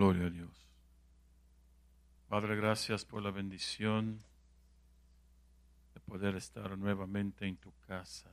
Gloria 0.00 0.28
a 0.28 0.30
Dios. 0.30 0.66
Padre, 2.26 2.56
gracias 2.56 3.04
por 3.04 3.22
la 3.22 3.30
bendición 3.30 4.18
de 5.92 6.00
poder 6.00 6.36
estar 6.36 6.78
nuevamente 6.78 7.46
en 7.46 7.58
tu 7.58 7.70
casa. 7.86 8.32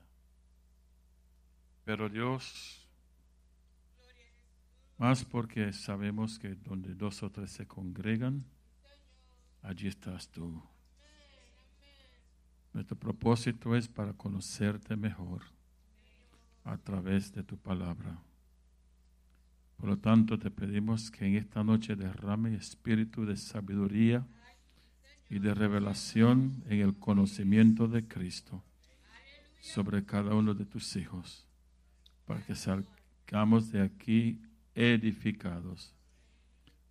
Pero 1.83 2.07
Dios, 2.07 2.87
más 4.97 5.25
porque 5.25 5.73
sabemos 5.73 6.39
que 6.39 6.55
donde 6.55 6.95
dos 6.95 7.21
o 7.21 7.29
tres 7.29 7.51
se 7.51 7.67
congregan, 7.67 8.45
allí 9.61 9.89
estás 9.89 10.29
tú. 10.29 10.63
Nuestro 12.71 12.97
propósito 12.97 13.75
es 13.75 13.89
para 13.89 14.13
conocerte 14.13 14.95
mejor 14.95 15.41
a 16.63 16.77
través 16.77 17.33
de 17.33 17.43
tu 17.43 17.57
palabra. 17.57 18.17
Por 19.77 19.89
lo 19.89 19.97
tanto, 19.97 20.39
te 20.39 20.49
pedimos 20.49 21.11
que 21.11 21.25
en 21.25 21.35
esta 21.35 21.63
noche 21.63 21.95
derrame 21.95 22.55
espíritu 22.55 23.25
de 23.25 23.37
sabiduría 23.37 24.25
y 25.29 25.39
de 25.39 25.53
revelación 25.53 26.63
en 26.67 26.81
el 26.81 26.97
conocimiento 26.97 27.87
de 27.87 28.07
Cristo 28.07 28.63
sobre 29.61 30.03
cada 30.03 30.33
uno 30.33 30.53
de 30.53 30.65
tus 30.65 30.95
hijos, 30.95 31.47
para 32.25 32.43
que 32.43 32.55
salgamos 32.55 33.71
de 33.71 33.81
aquí 33.81 34.41
edificados 34.73 35.93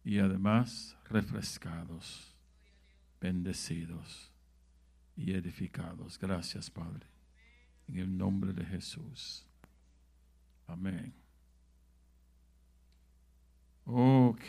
y 0.05 0.19
además 0.19 0.97
refrescados, 1.09 2.35
bendecidos 3.21 4.31
y 5.17 5.33
edificados. 5.33 6.19
Gracias, 6.19 6.71
Padre. 6.71 7.07
En 7.89 7.99
el 7.99 8.17
nombre 8.17 8.53
de 8.53 8.65
Jesús. 8.65 9.45
Amén. 10.67 11.26
Ok. 13.89 14.43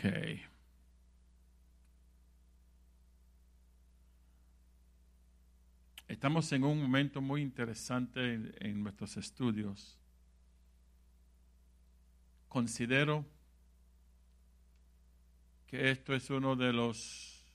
Estamos 6.08 6.50
en 6.52 6.64
un 6.64 6.82
momento 6.82 7.20
muy 7.20 7.42
interesante 7.42 8.50
en, 8.58 8.82
nuestros 8.82 9.16
estudios. 9.16 9.96
Considero 12.48 13.24
que 15.68 15.90
esto 15.90 16.14
es 16.14 16.30
uno 16.30 16.56
de 16.56 16.72
los, 16.72 17.46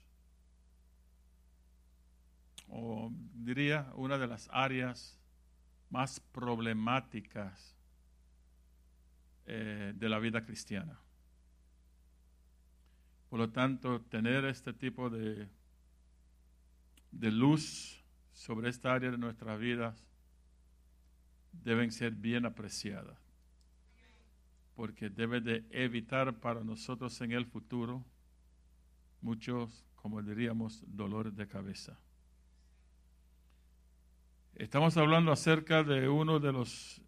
o 2.69 3.11
diría, 3.33 3.91
una 3.95 4.17
de 4.17 4.27
las 4.27 4.47
áreas 4.53 5.19
más 5.89 6.21
problemáticas 6.21 7.75
eh, 9.47 9.91
de 9.93 10.09
la 10.09 10.19
vida 10.19 10.45
cristiana. 10.45 11.02
Por 13.33 13.39
lo 13.39 13.49
tanto, 13.49 13.99
tener 13.99 14.45
este 14.45 14.73
tipo 14.73 15.09
de, 15.09 15.49
de 17.09 17.31
luz 17.31 17.99
sobre 18.31 18.69
esta 18.69 18.93
área 18.93 19.09
de 19.09 19.17
nuestras 19.17 19.59
vidas 19.59 20.05
deben 21.51 21.91
ser 21.91 22.11
bien 22.13 22.45
apreciadas, 22.45 23.17
porque 24.75 25.09
debe 25.09 25.41
de 25.41 25.65
evitar 25.71 26.41
para 26.41 26.63
nosotros 26.63 27.19
en 27.21 27.31
el 27.31 27.47
futuro 27.47 28.05
muchos, 29.19 29.83
como 29.95 30.21
diríamos, 30.21 30.83
dolores 30.85 31.35
de 31.35 31.47
cabeza. 31.47 31.97
Estamos 34.53 34.95
hablando 34.95 35.31
acerca 35.31 35.81
de 35.83 36.07
uno 36.07 36.39
de 36.39 36.53
los 36.53 37.01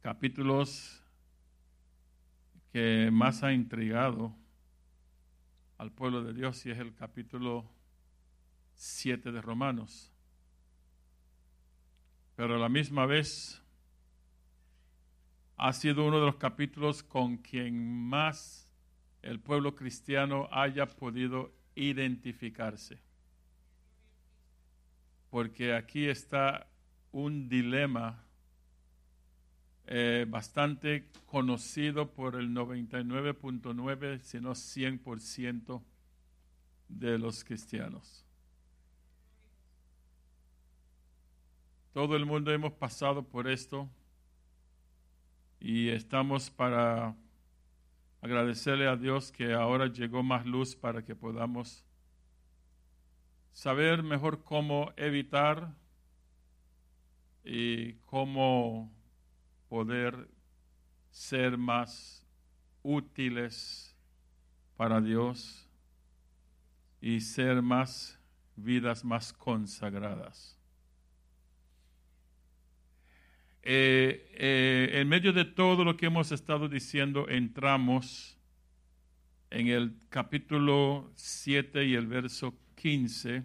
capítulos 0.00 1.03
que 2.74 3.08
más 3.12 3.44
ha 3.44 3.52
intrigado 3.52 4.34
al 5.78 5.92
pueblo 5.92 6.24
de 6.24 6.34
Dios 6.34 6.66
y 6.66 6.72
es 6.72 6.78
el 6.80 6.92
capítulo 6.92 7.70
7 8.74 9.30
de 9.30 9.40
Romanos. 9.40 10.10
Pero 12.34 12.56
a 12.56 12.58
la 12.58 12.68
misma 12.68 13.06
vez 13.06 13.62
ha 15.56 15.72
sido 15.72 16.04
uno 16.04 16.18
de 16.18 16.26
los 16.26 16.34
capítulos 16.34 17.04
con 17.04 17.36
quien 17.36 18.08
más 18.08 18.68
el 19.22 19.38
pueblo 19.38 19.76
cristiano 19.76 20.48
haya 20.50 20.86
podido 20.86 21.54
identificarse. 21.76 22.98
Porque 25.30 25.74
aquí 25.74 26.08
está 26.08 26.66
un 27.12 27.48
dilema 27.48 28.23
eh, 29.86 30.26
bastante 30.28 31.10
conocido 31.26 32.10
por 32.12 32.36
el 32.36 32.50
99.9, 32.50 34.20
si 34.20 34.40
no 34.40 34.52
100% 34.52 35.82
de 36.88 37.18
los 37.18 37.44
cristianos. 37.44 38.24
Todo 41.92 42.16
el 42.16 42.26
mundo 42.26 42.50
hemos 42.52 42.72
pasado 42.72 43.22
por 43.22 43.48
esto 43.48 43.88
y 45.60 45.88
estamos 45.88 46.50
para 46.50 47.14
agradecerle 48.20 48.88
a 48.88 48.96
Dios 48.96 49.30
que 49.30 49.52
ahora 49.52 49.86
llegó 49.86 50.22
más 50.22 50.46
luz 50.46 50.74
para 50.74 51.04
que 51.04 51.14
podamos 51.14 51.84
saber 53.52 54.02
mejor 54.02 54.42
cómo 54.42 54.92
evitar 54.96 55.74
y 57.44 57.94
cómo 58.06 58.93
poder 59.74 60.28
ser 61.10 61.58
más 61.58 62.24
útiles 62.84 63.92
para 64.76 65.00
Dios 65.00 65.68
y 67.00 67.20
ser 67.20 67.60
más 67.60 68.20
vidas 68.54 69.04
más 69.04 69.32
consagradas. 69.32 70.56
Eh, 73.64 74.30
eh, 74.34 74.90
en 75.00 75.08
medio 75.08 75.32
de 75.32 75.44
todo 75.44 75.82
lo 75.82 75.96
que 75.96 76.06
hemos 76.06 76.30
estado 76.30 76.68
diciendo, 76.68 77.28
entramos 77.28 78.38
en 79.50 79.66
el 79.66 79.98
capítulo 80.08 81.10
7 81.16 81.84
y 81.84 81.94
el 81.94 82.06
verso 82.06 82.56
15, 82.76 83.42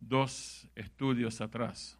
dos 0.00 0.68
estudios 0.74 1.40
atrás. 1.40 1.99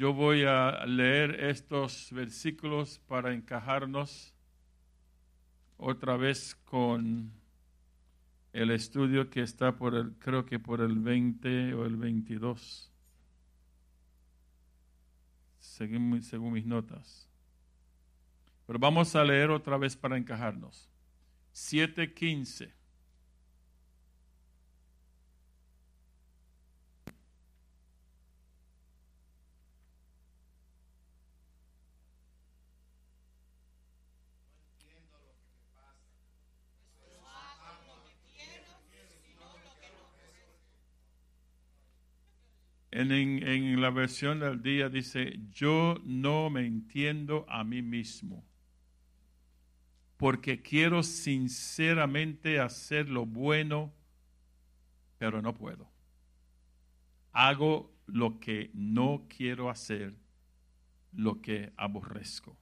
Yo 0.00 0.14
voy 0.14 0.44
a 0.44 0.86
leer 0.86 1.44
estos 1.44 2.10
versículos 2.10 2.98
para 3.06 3.34
encajarnos 3.34 4.32
otra 5.76 6.16
vez 6.16 6.54
con 6.64 7.30
el 8.54 8.70
estudio 8.70 9.28
que 9.28 9.42
está 9.42 9.76
por 9.76 9.94
el, 9.94 10.14
creo 10.14 10.46
que 10.46 10.58
por 10.58 10.80
el 10.80 11.00
20 11.00 11.74
o 11.74 11.84
el 11.84 11.96
22, 11.96 12.90
según, 15.58 16.22
según 16.22 16.54
mis 16.54 16.64
notas. 16.64 17.28
Pero 18.66 18.78
vamos 18.78 19.14
a 19.14 19.22
leer 19.22 19.50
otra 19.50 19.76
vez 19.76 19.98
para 19.98 20.16
encajarnos. 20.16 20.88
7.15. 21.52 22.72
En, 43.00 43.80
la 43.80 43.88
versión 43.88 44.40
del 44.40 44.60
día 44.60 44.90
dice, 44.90 45.40
yo 45.50 45.96
no 46.04 46.50
me 46.50 46.66
entiendo 46.66 47.46
a 47.48 47.64
mí 47.64 47.80
mismo, 47.80 48.44
porque 50.18 50.60
quiero 50.60 51.02
sinceramente 51.02 52.60
hacer 52.60 53.08
lo 53.08 53.24
bueno, 53.24 53.90
pero 55.16 55.40
no 55.40 55.54
puedo. 55.54 55.90
Hago 57.32 57.90
lo 58.04 58.38
que 58.38 58.70
no 58.74 59.26
quiero 59.34 59.70
hacer, 59.70 60.14
lo 61.12 61.40
que 61.40 61.72
aborrezco. 61.78 62.54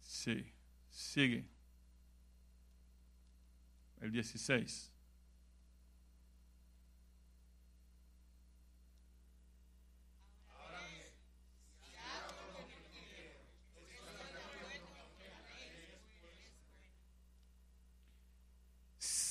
Sí, 0.00 0.52
sigue. 0.90 1.46
El 4.00 4.10
16. 4.10 4.95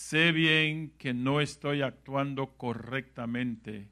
Sé 0.07 0.31
bien 0.31 0.91
que 0.99 1.15
no 1.15 1.41
estoy 1.41 1.81
actuando 1.81 2.57
correctamente 2.57 3.89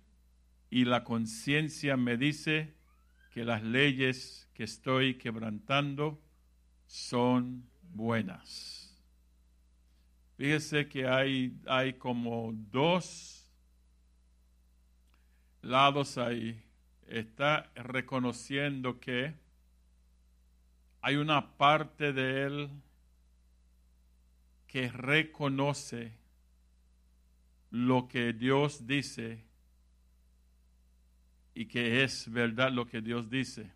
y 0.69 0.85
la 0.85 1.03
conciencia 1.03 1.97
me 1.97 2.17
dice 2.17 2.75
que 3.31 3.43
las 3.43 3.63
leyes 3.63 4.47
que 4.53 4.63
estoy 4.63 5.15
quebrantando 5.15 6.21
son 6.85 7.67
buenas. 7.81 8.95
Fíjese 10.37 10.87
que 10.87 11.07
hay, 11.07 11.57
hay 11.65 11.93
como 11.93 12.53
dos 12.53 13.49
lados 15.63 16.19
ahí. 16.19 16.63
Está 17.07 17.71
reconociendo 17.73 18.99
que 18.99 19.33
hay 21.01 21.15
una 21.15 21.57
parte 21.57 22.13
de 22.13 22.43
él 22.43 22.69
que 24.73 24.89
reconoce 24.89 26.17
lo 27.69 28.07
que 28.07 28.33
Dios 28.33 28.87
dice 28.87 29.45
y 31.53 31.67
que 31.67 32.03
es 32.03 32.31
verdad 32.31 32.71
lo 32.71 32.87
que 32.87 32.99
Dios 32.99 33.29
dice. 33.29 33.71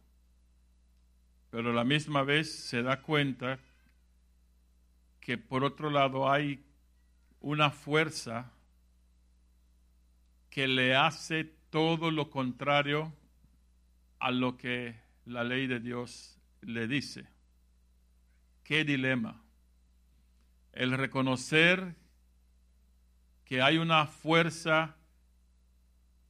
Pero 1.52 1.70
a 1.70 1.74
la 1.74 1.84
misma 1.84 2.24
vez 2.24 2.52
se 2.52 2.82
da 2.82 3.04
cuenta 3.04 3.60
que 5.20 5.38
por 5.38 5.64
otro 5.64 5.92
lado 5.92 6.32
hay 6.32 6.66
una 7.42 7.70
fuerza 7.70 8.52
que 10.50 10.68
le 10.68 10.96
hace 10.96 11.44
todo 11.70 12.10
lo 12.10 12.32
contrario 12.32 13.14
a 14.18 14.32
lo 14.32 14.58
que 14.58 15.00
la 15.26 15.44
ley 15.44 15.68
de 15.68 15.80
Dios 15.80 16.40
le 16.62 16.88
dice. 16.88 17.28
Qué 18.64 18.84
dilema. 18.84 19.44
El 20.78 20.92
reconocer 20.92 21.96
que 23.46 23.64
hay 23.64 23.80
una 23.80 24.06
fuerza 24.06 24.96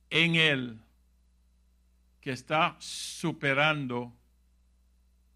en 0.09 0.35
él 0.35 0.79
que 2.21 2.31
está 2.31 2.77
superando 2.79 4.15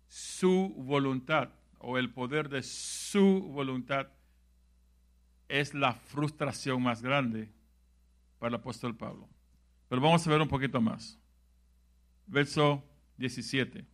su 0.08 0.74
voluntad 0.78 1.50
o 1.80 1.98
el 1.98 2.14
poder 2.14 2.48
de 2.48 2.64
su 2.64 3.50
voluntad 3.52 4.08
es 5.50 5.74
la 5.74 5.94
frustración 5.94 6.82
más 6.82 7.02
grande 7.02 7.52
para 8.40 8.56
el 8.56 8.62
apóstol 8.62 8.96
Pablo. 8.96 9.28
Pero 9.90 10.02
vamos 10.02 10.26
a 10.26 10.30
ver 10.30 10.40
un 10.40 10.48
poquito 10.48 10.80
más. 10.80 11.20
Verso 12.28 12.82
17. 13.18 13.91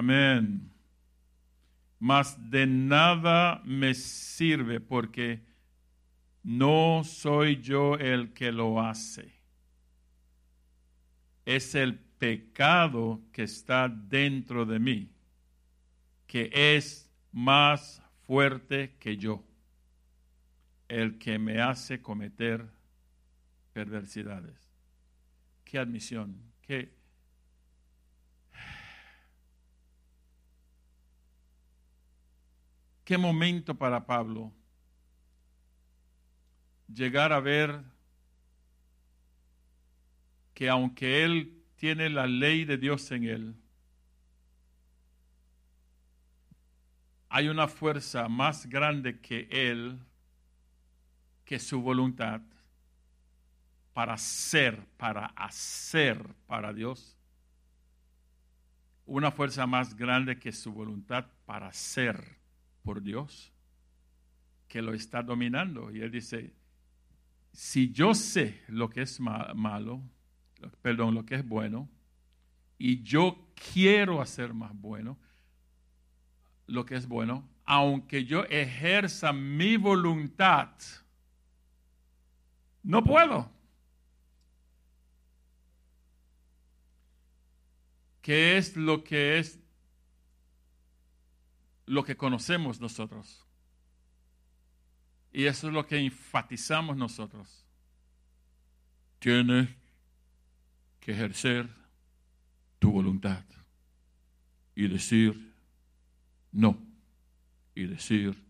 Amén. 0.00 0.72
Mas 1.98 2.34
de 2.50 2.66
nada 2.66 3.60
me 3.66 3.92
sirve 3.92 4.80
porque 4.80 5.42
no 6.42 7.02
soy 7.04 7.60
yo 7.60 7.96
el 7.96 8.32
que 8.32 8.50
lo 8.50 8.80
hace. 8.80 9.30
Es 11.44 11.74
el 11.74 11.98
pecado 11.98 13.20
que 13.30 13.42
está 13.42 13.90
dentro 13.90 14.64
de 14.64 14.78
mí, 14.78 15.10
que 16.26 16.50
es 16.54 17.12
más 17.30 18.02
fuerte 18.22 18.96
que 18.98 19.18
yo, 19.18 19.44
el 20.88 21.18
que 21.18 21.38
me 21.38 21.60
hace 21.60 22.00
cometer 22.00 22.66
perversidades. 23.74 24.72
Qué 25.62 25.78
admisión, 25.78 26.40
qué, 26.62 26.99
qué 33.10 33.18
momento 33.18 33.74
para 33.74 34.06
Pablo 34.06 34.52
llegar 36.86 37.32
a 37.32 37.40
ver 37.40 37.82
que 40.54 40.68
aunque 40.68 41.24
él 41.24 41.60
tiene 41.74 42.08
la 42.08 42.28
ley 42.28 42.64
de 42.64 42.78
Dios 42.78 43.10
en 43.10 43.24
él, 43.24 43.56
hay 47.28 47.48
una 47.48 47.66
fuerza 47.66 48.28
más 48.28 48.66
grande 48.66 49.20
que 49.20 49.48
él, 49.50 49.98
que 51.44 51.58
su 51.58 51.82
voluntad, 51.82 52.40
para 53.92 54.16
ser, 54.18 54.86
para 54.96 55.26
hacer 55.34 56.32
para 56.46 56.72
Dios. 56.72 57.18
Una 59.04 59.32
fuerza 59.32 59.66
más 59.66 59.96
grande 59.96 60.38
que 60.38 60.52
su 60.52 60.72
voluntad 60.72 61.26
para 61.44 61.72
ser 61.72 62.38
por 62.82 63.02
Dios 63.02 63.52
que 64.68 64.80
lo 64.80 64.94
está 64.94 65.22
dominando. 65.22 65.90
Y 65.94 66.00
él 66.00 66.10
dice, 66.10 66.54
si 67.52 67.90
yo 67.90 68.14
sé 68.14 68.62
lo 68.68 68.88
que 68.88 69.02
es 69.02 69.20
malo, 69.20 70.02
perdón, 70.82 71.14
lo 71.14 71.26
que 71.26 71.36
es 71.36 71.46
bueno, 71.46 71.88
y 72.78 73.02
yo 73.02 73.52
quiero 73.72 74.22
hacer 74.22 74.54
más 74.54 74.72
bueno, 74.74 75.18
lo 76.66 76.86
que 76.86 76.94
es 76.96 77.06
bueno, 77.06 77.48
aunque 77.64 78.24
yo 78.24 78.44
ejerza 78.44 79.32
mi 79.32 79.76
voluntad, 79.76 80.70
no 82.82 83.04
puedo. 83.04 83.50
¿Qué 88.22 88.56
es 88.56 88.76
lo 88.76 89.02
que 89.02 89.38
es 89.38 89.58
lo 91.90 92.04
que 92.04 92.16
conocemos 92.16 92.80
nosotros. 92.80 93.44
Y 95.32 95.46
eso 95.46 95.66
es 95.66 95.74
lo 95.74 95.88
que 95.88 95.98
enfatizamos 95.98 96.96
nosotros. 96.96 97.66
Tienes 99.18 99.68
que 101.00 101.10
ejercer 101.10 101.68
tu 102.78 102.92
voluntad 102.92 103.44
y 104.76 104.86
decir 104.86 105.52
no, 106.52 106.78
y 107.74 107.86
decir 107.86 108.40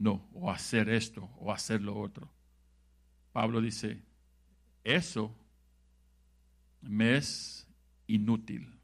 no, 0.00 0.28
o 0.34 0.50
hacer 0.50 0.88
esto, 0.88 1.30
o 1.38 1.52
hacer 1.52 1.80
lo 1.80 1.96
otro. 1.96 2.28
Pablo 3.30 3.60
dice, 3.60 4.02
eso 4.82 5.32
me 6.80 7.16
es 7.16 7.64
inútil 8.08 8.81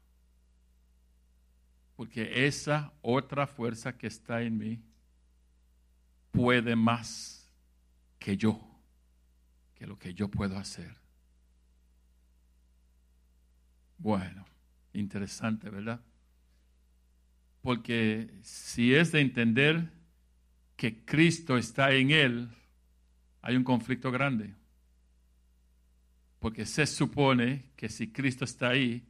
porque 1.99 2.45
esa 2.47 2.93
otra 3.01 3.45
fuerza 3.45 3.97
que 3.97 4.07
está 4.07 4.41
en 4.41 4.57
mí 4.57 4.81
puede 6.31 6.73
más 6.73 7.51
que 8.17 8.37
yo, 8.37 8.57
que 9.75 9.85
lo 9.85 9.99
que 9.99 10.13
yo 10.13 10.29
puedo 10.31 10.57
hacer. 10.57 10.95
Bueno, 13.97 14.45
interesante, 14.93 15.69
¿verdad? 15.69 15.99
Porque 17.61 18.33
si 18.43 18.95
es 18.95 19.11
de 19.11 19.19
entender 19.19 19.91
que 20.77 21.03
Cristo 21.03 21.57
está 21.57 21.91
en 21.91 22.11
él, 22.11 22.49
hay 23.41 23.57
un 23.57 23.65
conflicto 23.65 24.09
grande. 24.09 24.55
Porque 26.39 26.65
se 26.65 26.87
supone 26.87 27.71
que 27.75 27.89
si 27.89 28.09
Cristo 28.09 28.45
está 28.45 28.69
ahí, 28.69 29.05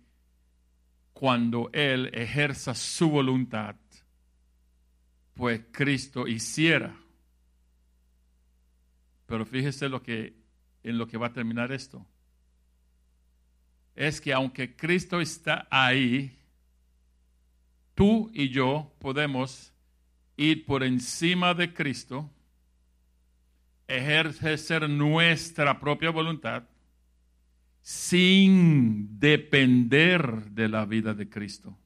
cuando 1.14 1.70
Él 1.74 2.10
ejerza 2.14 2.74
su 2.76 3.10
voluntad, 3.10 3.76
pues 5.34 5.62
Cristo 5.72 6.28
hiciera. 6.28 6.96
Pero 9.26 9.46
fíjese 9.46 9.90
lo 9.90 10.02
que, 10.02 10.34
en 10.84 10.98
lo 10.98 11.08
que 11.08 11.18
va 11.18 11.28
a 11.28 11.34
terminar 11.34 11.72
esto. 11.72 12.06
Es 13.96 14.22
que 14.22 14.34
aunque 14.34 14.76
Cristo 14.76 15.20
está 15.20 15.68
ahí, 15.70 16.38
tú 17.96 18.32
y 18.34 18.50
yo 18.50 18.94
podemos 19.00 19.74
ir 20.38 20.66
por 20.66 20.84
encima 20.84 21.54
de 21.54 21.74
Cristo, 21.74 22.30
ejercer 23.88 24.90
nuestra 24.90 25.80
propia 25.80 26.12
voluntad 26.12 26.69
sin 27.82 29.20
depender 29.20 30.52
de 30.52 30.68
la 30.68 30.86
vida 30.86 31.14
de 31.14 31.30
Cristo. 31.30 31.78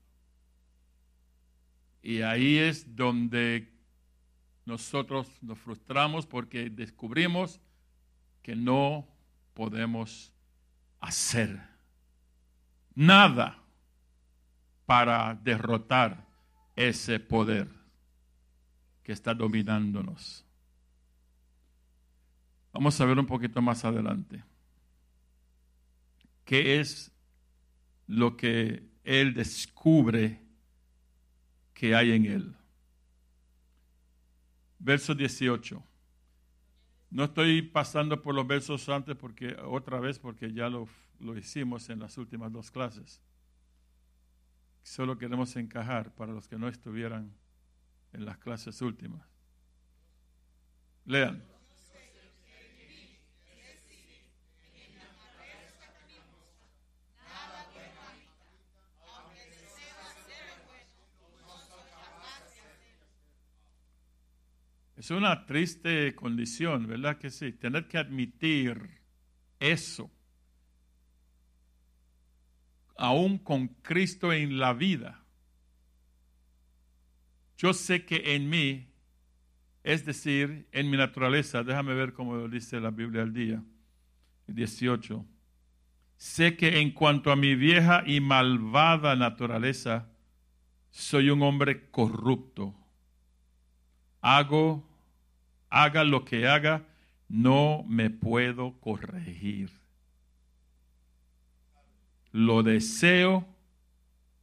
Y 2.02 2.22
ahí 2.22 2.58
es 2.58 2.96
donde 2.96 3.72
nosotros 4.66 5.30
nos 5.42 5.60
frustramos 5.60 6.26
porque 6.26 6.70
descubrimos 6.70 7.62
que 8.42 8.56
no 8.56 9.08
podemos 9.54 10.34
hacer 11.00 11.62
nada 12.96 13.64
para 14.86 15.36
derrotar 15.36 16.28
ese 16.76 17.20
poder 17.20 17.70
que 19.04 19.12
está 19.12 19.34
dominándonos. 19.34 20.46
Vamos 22.74 23.00
a 23.00 23.06
ver 23.06 23.20
un 23.20 23.26
poquito 23.26 23.62
más 23.62 23.86
adelante 23.86 24.44
qué 26.46 26.80
es 26.80 27.12
lo 28.08 28.38
que 28.38 28.88
él 29.04 29.34
descubre 29.34 30.42
que 31.74 31.96
hay 31.96 32.12
en 32.12 32.26
él. 32.26 32.56
verso 34.80 35.16
18. 35.16 35.82
No 37.10 37.26
estoy 37.26 37.62
pasando 37.62 38.22
por 38.22 38.36
los 38.36 38.46
versos 38.46 38.90
antes 38.90 39.16
porque 39.16 39.56
otra 39.64 40.00
vez 40.00 40.20
porque 40.20 40.52
ya 40.52 40.68
lo, 40.68 40.90
lo 41.20 41.38
hicimos 41.38 41.90
en 41.90 42.00
las 42.00 42.18
últimas 42.18 42.52
dos 42.52 42.72
clases. 42.72 43.22
Solo 44.82 45.18
queremos 45.18 45.56
encajar 45.56 46.14
para 46.14 46.34
los 46.34 46.48
que 46.48 46.58
no 46.58 46.68
estuvieran 46.68 47.34
en 48.12 48.26
las 48.26 48.38
clases 48.38 48.82
últimas. 48.82 49.26
Lean. 51.06 51.53
Es 65.04 65.12
una 65.12 65.46
triste 65.46 66.16
condición, 66.16 66.88
¿verdad 66.88 67.18
que 67.18 67.30
sí? 67.30 67.52
Tener 67.52 67.90
que 67.90 67.98
admitir 67.98 69.02
eso, 69.60 70.10
aún 72.96 73.38
con 73.38 73.68
Cristo 73.68 74.32
en 74.32 74.60
la 74.60 74.72
vida. 74.72 75.22
Yo 77.58 77.74
sé 77.74 78.06
que 78.06 78.34
en 78.34 78.50
mí, 78.50 78.94
es 79.84 80.06
decir, 80.06 80.70
en 80.72 80.90
mi 80.90 80.96
naturaleza, 80.96 81.64
déjame 81.64 81.96
ver 81.96 82.14
cómo 82.14 82.48
dice 82.48 82.80
la 82.80 82.92
Biblia 82.92 83.24
al 83.24 83.34
día, 83.34 83.62
18, 84.48 85.26
sé 86.16 86.56
que 86.56 86.80
en 86.80 86.92
cuanto 86.92 87.30
a 87.30 87.36
mi 87.36 87.56
vieja 87.56 88.06
y 88.08 88.22
malvada 88.22 89.18
naturaleza, 89.18 90.08
soy 90.92 91.30
un 91.30 91.42
hombre 91.42 91.90
corrupto. 91.92 92.74
Hago 94.22 94.93
haga 95.74 96.04
lo 96.04 96.24
que 96.24 96.48
haga, 96.48 96.86
no 97.28 97.84
me 97.88 98.12
puedo 98.12 98.80
corregir. 98.80 99.72
Lo 102.32 102.62
deseo, 102.62 103.48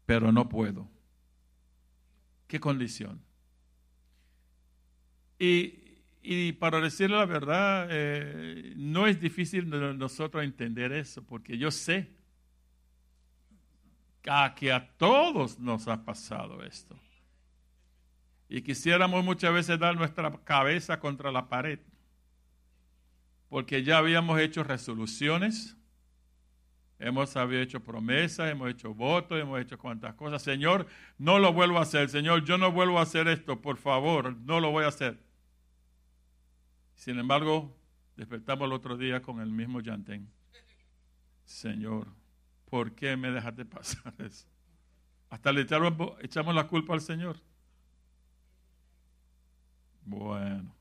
pero 0.07 0.33
no 0.33 0.49
puedo. 0.49 0.89
¿Qué 2.49 2.59
condición? 2.59 3.23
Y, 5.39 6.53
para 6.59 6.81
decirle 6.81 7.17
la 7.17 7.27
verdad, 7.27 7.87
eh, 7.91 8.75
no 8.77 9.07
es 9.07 9.21
difícil 9.21 9.71
de 9.71 9.95
nosotros 9.95 10.43
entender 10.43 10.93
eso, 10.93 11.23
porque 11.23 11.57
yo 11.57 11.71
sé 11.71 12.11
que 14.57 14.73
a 14.73 14.91
todos 14.99 15.61
nos 15.61 15.87
ha 15.87 16.05
pasado 16.05 16.63
esto. 16.65 16.99
Y 18.53 18.63
quisiéramos 18.63 19.25
muchas 19.25 19.55
veces 19.55 19.79
dar 19.79 19.95
nuestra 19.95 20.29
cabeza 20.43 20.99
contra 20.99 21.31
la 21.31 21.49
pared. 21.49 21.79
Porque 23.49 23.85
ya 23.85 23.99
habíamos 23.99 24.41
hecho 24.41 24.65
resoluciones, 24.65 25.77
hemos 26.99 27.35
hecho 27.37 27.85
promesas, 27.85 28.51
hemos 28.51 28.69
hecho 28.69 28.93
votos, 28.93 29.41
hemos 29.41 29.61
hecho 29.61 29.79
cuantas 29.79 30.15
cosas. 30.15 30.43
Señor, 30.43 30.89
no 31.17 31.39
lo 31.39 31.53
vuelvo 31.53 31.79
a 31.79 31.83
hacer. 31.83 32.09
Señor, 32.09 32.45
yo 32.45 32.59
no 32.59 32.73
vuelvo 32.73 32.99
a 32.99 33.03
hacer 33.03 33.29
esto. 33.29 33.63
Por 33.63 33.77
favor, 33.77 34.37
no 34.39 34.59
lo 34.59 34.73
voy 34.73 34.83
a 34.83 34.89
hacer. 34.89 35.23
Sin 36.97 37.21
embargo, 37.21 37.79
despertamos 38.17 38.67
el 38.67 38.73
otro 38.73 38.97
día 38.97 39.23
con 39.23 39.41
el 39.41 39.53
mismo 39.53 39.81
llantén. 39.81 40.29
Señor, 41.45 42.09
¿por 42.65 42.97
qué 42.97 43.17
me 43.17 43.31
dejaste 43.31 43.65
pasar 43.65 44.13
eso? 44.19 44.49
Hasta 45.29 45.53
le 45.53 45.61
echamos 45.61 46.53
la 46.53 46.67
culpa 46.67 46.95
al 46.95 47.01
Señor. 47.01 47.37
Bueno, 50.05 50.75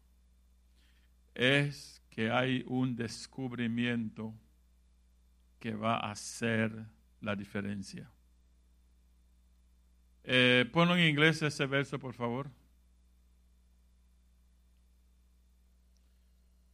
es 1.35 2.01
que 2.09 2.31
hay 2.31 2.63
un 2.67 2.95
descubrimiento 2.95 4.33
que 5.59 5.73
va 5.73 5.95
a 5.97 6.11
hacer 6.11 6.85
la 7.21 7.35
diferencia. 7.35 8.09
Eh, 10.23 10.69
ponlo 10.71 10.95
en 10.95 11.09
inglés 11.09 11.41
ese 11.41 11.65
verso, 11.65 11.99
por 11.99 12.13
favor. 12.13 12.49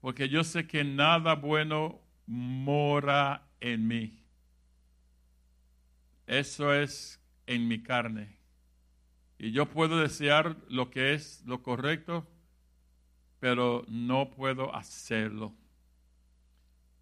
Porque 0.02 0.30
yo 0.30 0.44
sé 0.44 0.68
que 0.68 0.84
nada 0.84 1.36
bueno 1.36 2.02
mora 2.28 3.48
en 3.60 3.88
mí. 3.88 4.24
Eso 6.28 6.74
es 6.74 7.20
en 7.48 7.68
mi 7.68 7.82
carne. 7.82 8.38
Y 9.38 9.52
yo 9.52 9.70
puedo 9.70 10.00
desear 10.00 10.58
lo 10.70 10.92
que 10.92 11.14
es 11.14 11.44
lo 11.46 11.62
correcto, 11.62 12.28
pero 13.40 13.86
no 13.88 14.30
puedo 14.32 14.74
hacerlo. 14.76 15.54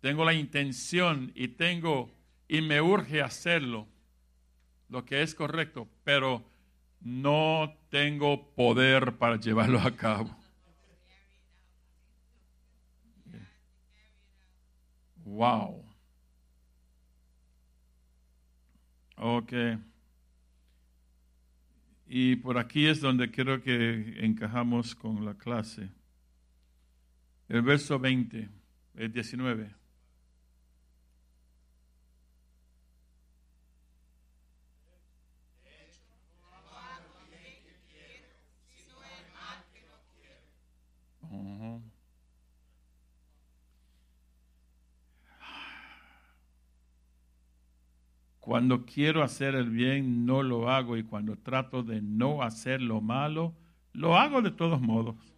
Tengo 0.02 0.26
la 0.26 0.34
intención 0.34 1.32
y 1.36 1.50
tengo 1.50 2.12
y 2.48 2.62
me 2.62 2.82
urge 2.82 3.22
hacerlo, 3.22 3.88
lo 4.90 5.06
que 5.06 5.22
es 5.22 5.34
correcto, 5.34 5.88
pero 6.04 6.44
no 7.00 7.74
tengo 7.90 8.54
poder 8.54 9.18
para 9.18 9.38
llevarlo 9.38 9.80
a 9.80 9.96
cabo. 9.96 10.36
Wow. 15.26 15.84
Ok. 19.16 19.54
Y 22.08 22.36
por 22.36 22.58
aquí 22.58 22.86
es 22.86 23.02
donde 23.02 23.32
creo 23.32 23.62
que 23.62 24.24
encajamos 24.24 24.94
con 24.94 25.26
la 25.26 25.34
clase. 25.34 25.90
El 27.48 27.62
verso 27.62 28.00
20, 28.00 28.50
el 28.96 29.12
19. 29.12 29.84
Cuando 48.40 48.86
quiero 48.86 49.24
hacer 49.24 49.56
el 49.56 49.70
bien, 49.70 50.26
no 50.26 50.44
lo 50.44 50.70
hago. 50.70 50.98
Y 50.98 51.04
cuando 51.04 51.38
trato 51.38 51.82
de 51.82 52.02
no 52.02 52.44
hacer 52.44 52.82
lo 52.82 53.00
malo, 53.00 53.56
lo 53.94 54.18
hago 54.18 54.42
de 54.42 54.52
todos 54.52 54.82
modos. 54.82 55.33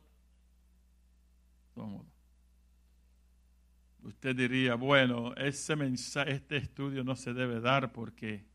Usted 4.01 4.35
diría, 4.35 4.75
bueno, 4.75 5.33
ese 5.35 5.75
mensaje, 5.75 6.33
este 6.33 6.57
estudio 6.57 7.03
no 7.03 7.15
se 7.15 7.33
debe 7.33 7.59
dar 7.59 7.91
porque 7.91 8.45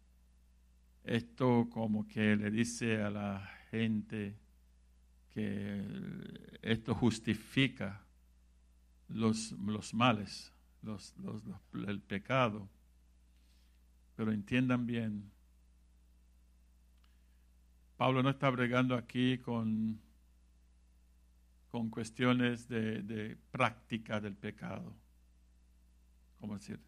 esto 1.04 1.68
como 1.70 2.06
que 2.06 2.36
le 2.36 2.50
dice 2.50 3.02
a 3.02 3.10
la 3.10 3.50
gente 3.70 4.38
que 5.30 5.84
esto 6.62 6.94
justifica 6.94 8.04
los, 9.08 9.52
los 9.52 9.92
males, 9.94 10.52
los, 10.82 11.14
el 11.86 12.00
pecado. 12.00 12.68
Pero 14.16 14.32
entiendan 14.32 14.86
bien, 14.86 15.30
Pablo 17.96 18.22
no 18.22 18.30
está 18.30 18.50
bregando 18.50 18.94
aquí 18.94 19.38
con 19.38 20.00
con 21.70 21.88
cuestiones 21.88 22.68
de, 22.68 23.36
práctica 23.50 24.20
del 24.20 24.36
pecado. 24.36 24.92
¿Cómo 26.40 26.54
decir? 26.54 26.80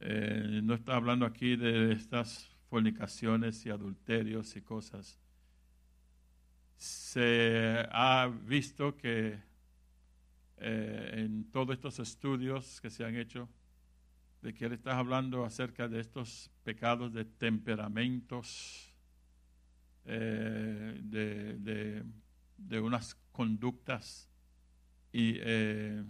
Eh, 0.00 0.60
no 0.62 0.74
está 0.74 0.96
hablando 0.96 1.26
aquí 1.26 1.56
de 1.56 1.92
estas 1.92 2.50
fornicaciones 2.70 3.64
y 3.66 3.70
adulterios 3.70 4.56
y 4.56 4.62
cosas. 4.62 5.20
Se 6.76 7.86
ha 7.90 8.30
visto 8.46 8.96
que 8.96 9.38
eh, 10.56 11.10
en 11.12 11.50
todos 11.50 11.74
estos 11.74 11.98
estudios 11.98 12.80
que 12.80 12.90
se 12.90 13.04
han 13.04 13.16
hecho, 13.16 13.48
de 14.40 14.54
que 14.54 14.66
él 14.66 14.72
está 14.72 14.98
hablando 14.98 15.44
acerca 15.44 15.88
de 15.88 16.00
estos 16.00 16.50
pecados 16.64 17.12
de 17.12 17.24
temperamentos, 17.24 18.94
eh, 20.06 21.00
de, 21.02 22.04
de 22.56 22.80
unas 22.80 23.16
conductas 23.34 24.30
y, 25.12 25.34
eh, 25.40 26.04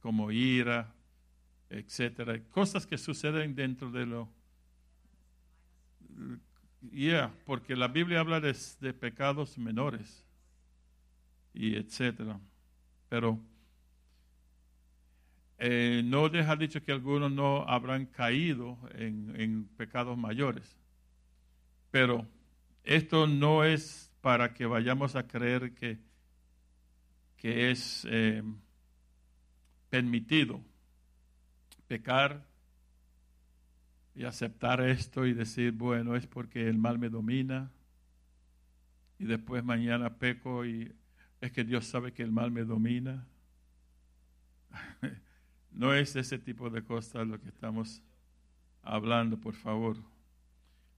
como 0.00 0.32
ira, 0.32 0.92
etcétera, 1.70 2.38
cosas 2.50 2.84
que 2.84 2.98
suceden 2.98 3.54
dentro 3.54 3.90
de 3.90 4.04
lo. 4.04 4.28
Yeah, 6.90 7.32
porque 7.46 7.76
la 7.76 7.86
Biblia 7.86 8.20
habla 8.20 8.40
de, 8.40 8.54
pecados 8.92 9.56
menores 9.56 10.26
y 11.54 11.76
etcétera. 11.76 12.40
Pero 13.08 13.40
eh, 15.58 16.02
no 16.04 16.28
deja 16.28 16.56
dicho 16.56 16.82
que 16.82 16.90
algunos 16.90 17.30
no 17.30 17.62
habrán 17.68 18.06
caído 18.06 18.76
en, 18.94 19.32
en 19.40 19.64
pecados 19.76 20.18
mayores. 20.18 20.76
Pero 21.92 22.26
esto 22.82 23.28
no 23.28 23.62
es 23.64 24.12
para 24.20 24.52
que 24.52 24.66
vayamos 24.66 25.14
a 25.14 25.26
creer 25.28 25.72
que 25.74 25.98
que 27.42 27.72
es 27.72 28.06
eh, 28.08 28.40
permitido 29.90 30.62
pecar 31.88 32.46
y 34.14 34.22
aceptar 34.22 34.80
esto 34.80 35.26
y 35.26 35.32
decir, 35.32 35.72
bueno, 35.72 36.14
es 36.14 36.28
porque 36.28 36.68
el 36.68 36.78
mal 36.78 37.00
me 37.00 37.08
domina 37.08 37.72
y 39.18 39.24
después 39.24 39.64
mañana 39.64 40.18
peco 40.18 40.64
y 40.64 40.94
es 41.40 41.50
que 41.50 41.64
Dios 41.64 41.84
sabe 41.84 42.12
que 42.12 42.22
el 42.22 42.30
mal 42.30 42.52
me 42.52 42.62
domina. 42.62 43.26
no 45.72 45.94
es 45.94 46.14
ese 46.14 46.38
tipo 46.38 46.70
de 46.70 46.84
cosas 46.84 47.26
lo 47.26 47.40
que 47.40 47.48
estamos 47.48 48.04
hablando, 48.82 49.36
por 49.36 49.54
favor, 49.54 49.96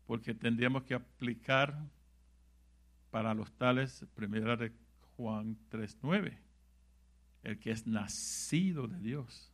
porque 0.07 0.35
tendríamos 0.35 0.83
que 0.83 0.93
aplicar 0.93 1.89
para 3.11 3.33
los 3.33 3.51
tales, 3.53 4.05
primera 4.15 4.57
Juan 5.17 5.57
3.9, 5.71 6.37
el 7.43 7.59
que 7.59 7.71
es 7.71 7.87
nacido 7.87 8.87
de 8.87 8.99
Dios 8.99 9.53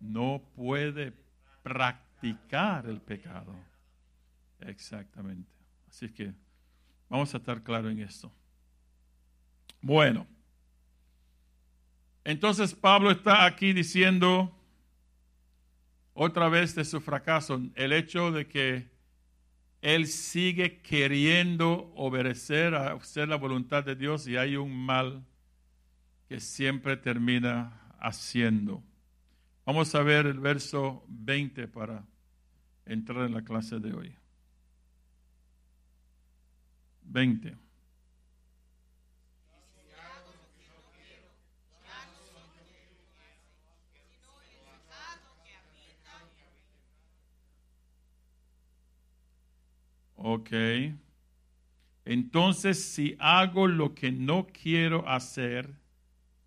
no 0.00 0.42
puede 0.54 1.12
practicar 1.62 2.86
el 2.86 3.00
pecado. 3.00 3.54
Exactamente. 4.60 5.50
Así 5.88 6.08
que 6.08 6.32
vamos 7.08 7.32
a 7.34 7.38
estar 7.38 7.62
claros 7.62 7.92
en 7.92 8.00
esto. 8.00 8.32
Bueno, 9.80 10.26
entonces 12.24 12.74
Pablo 12.74 13.10
está 13.10 13.44
aquí 13.44 13.72
diciendo 13.72 14.54
otra 16.14 16.48
vez 16.48 16.74
de 16.74 16.84
su 16.84 17.00
fracaso, 17.00 17.60
el 17.76 17.92
hecho 17.92 18.32
de 18.32 18.48
que 18.48 18.90
él 19.80 20.06
sigue 20.06 20.80
queriendo 20.80 21.92
obedecer 21.94 22.74
a 22.74 22.92
hacer 22.92 23.28
la 23.28 23.36
voluntad 23.36 23.84
de 23.84 23.94
Dios 23.94 24.26
y 24.26 24.36
hay 24.36 24.56
un 24.56 24.76
mal 24.76 25.24
que 26.28 26.40
siempre 26.40 26.96
termina 26.96 27.80
haciendo. 28.00 28.82
Vamos 29.64 29.94
a 29.94 30.02
ver 30.02 30.26
el 30.26 30.40
verso 30.40 31.04
20 31.08 31.68
para 31.68 32.04
entrar 32.86 33.26
en 33.26 33.34
la 33.34 33.44
clase 33.44 33.78
de 33.78 33.92
hoy. 33.92 34.14
20. 37.02 37.56
Ok. 50.20 50.50
Entonces, 52.04 52.82
si 52.82 53.16
hago 53.20 53.68
lo 53.68 53.94
que 53.94 54.10
no 54.10 54.48
quiero 54.48 55.08
hacer, 55.08 55.78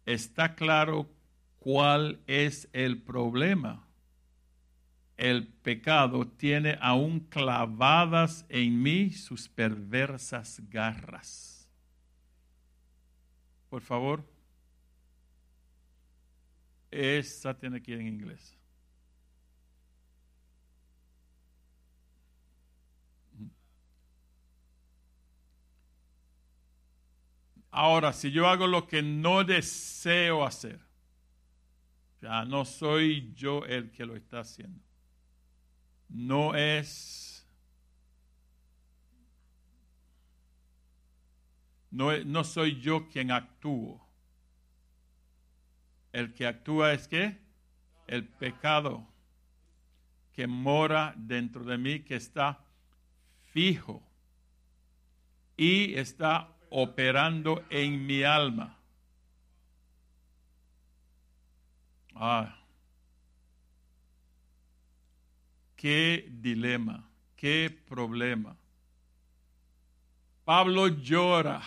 está 0.06 0.56
claro 0.56 1.10
cuál 1.60 2.20
es 2.28 2.68
el 2.74 3.02
problema. 3.02 3.88
El 5.16 5.48
pecado 5.48 6.28
tiene 6.28 6.78
aún 6.82 7.22
clavadas 7.22 8.46
en 8.50 8.82
mí 8.82 9.12
sus 9.12 9.48
perversas 9.48 10.62
garras. 10.70 11.70
Por 13.70 13.82
favor. 13.82 14.26
Esa 16.90 17.58
tiene 17.58 17.82
que 17.82 17.92
ir 17.92 18.00
en 18.00 18.08
inglés. 18.08 18.61
Ahora, 27.72 28.12
si 28.12 28.32
yo 28.32 28.48
hago 28.50 28.68
lo 28.68 28.86
que 28.86 29.02
no 29.02 29.46
deseo 29.46 30.46
hacer, 30.46 30.80
ya 32.22 32.44
no 32.44 32.66
soy 32.66 33.34
yo 33.34 33.66
el 33.66 33.92
que 33.92 34.06
lo 34.06 34.16
está 34.16 34.42
haciendo. 34.42 34.84
No 36.10 36.54
es, 36.54 37.48
no, 41.90 42.18
no 42.26 42.44
soy 42.44 42.82
yo 42.82 43.08
quien 43.08 43.32
actúo. 43.32 44.06
El 46.12 46.34
que 46.34 46.46
actúa 46.46 46.92
es 46.92 47.08
que 47.08 47.40
el 48.06 48.28
pecado 48.28 49.08
que 50.34 50.46
mora 50.46 51.14
dentro 51.16 51.64
de 51.64 51.78
mí, 51.78 52.02
que 52.02 52.16
está 52.16 52.66
fijo 53.54 54.04
y 55.56 55.94
está 55.96 56.58
operando 56.72 57.66
en 57.70 58.06
mi 58.06 58.24
alma. 58.24 58.78
Ah, 62.16 62.58
qué 65.76 66.28
dilema, 66.32 67.10
qué 67.36 67.70
problema. 67.88 68.56
Pablo 70.46 70.88
llora, 70.88 71.62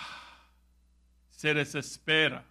se 1.29 1.53
desespera, 1.53 2.47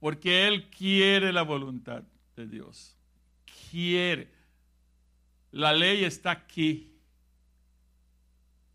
porque 0.00 0.46
él 0.46 0.68
quiere 0.68 1.32
la 1.32 1.42
voluntad 1.42 2.02
de 2.36 2.46
Dios. 2.46 2.94
Quiere. 3.70 4.30
La 5.52 5.72
ley 5.72 6.04
está 6.04 6.30
aquí. 6.30 6.94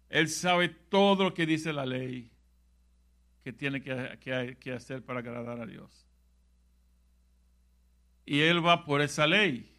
Él 0.10 0.28
sabe 0.30 0.70
todo 0.70 1.26
lo 1.26 1.34
que 1.36 1.46
dice 1.46 1.72
la 1.72 1.86
ley 1.86 2.33
que 3.44 3.52
tiene 3.52 3.82
que, 3.82 4.72
hacer 4.72 5.04
para 5.04 5.20
agradar 5.20 5.60
a 5.60 5.66
Dios. 5.66 6.08
Y 8.26 8.40
él 8.40 8.66
va 8.66 8.86
por 8.86 9.02
esa 9.02 9.28
ley, 9.28 9.76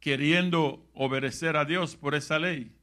queriendo 0.00 0.86
obedecer 0.92 1.56
a 1.56 1.64
Dios 1.64 1.96
por 1.96 2.14
esa 2.14 2.38
ley. 2.38 2.76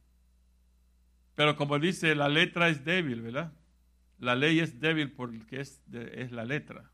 Pero 1.36 1.54
como 1.56 1.78
dice, 1.78 2.16
la 2.16 2.28
letra 2.28 2.68
es 2.68 2.84
débil, 2.84 3.22
¿verdad? 3.22 3.52
La 4.18 4.34
ley 4.34 4.58
es 4.58 4.80
débil 4.80 5.12
porque 5.12 5.60
es, 5.60 5.80
es 5.92 6.32
la 6.32 6.44
letra. 6.44 6.90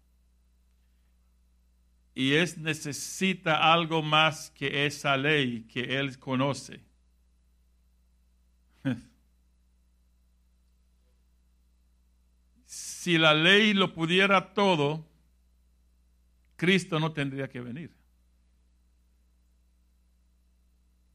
Y 2.14 2.34
es 2.34 2.58
necesita 2.58 3.72
algo 3.72 4.02
más 4.02 4.50
que 4.50 4.84
esa 4.84 5.16
ley 5.16 5.62
que 5.62 5.98
él 5.98 6.18
conoce. 6.18 6.82
si 13.04 13.18
la 13.18 13.34
ley 13.34 13.74
lo 13.74 13.92
pudiera 13.92 14.54
todo, 14.54 15.06
Cristo 16.56 16.98
no 16.98 17.12
tendría 17.12 17.50
que 17.50 17.60
venir. 17.60 17.94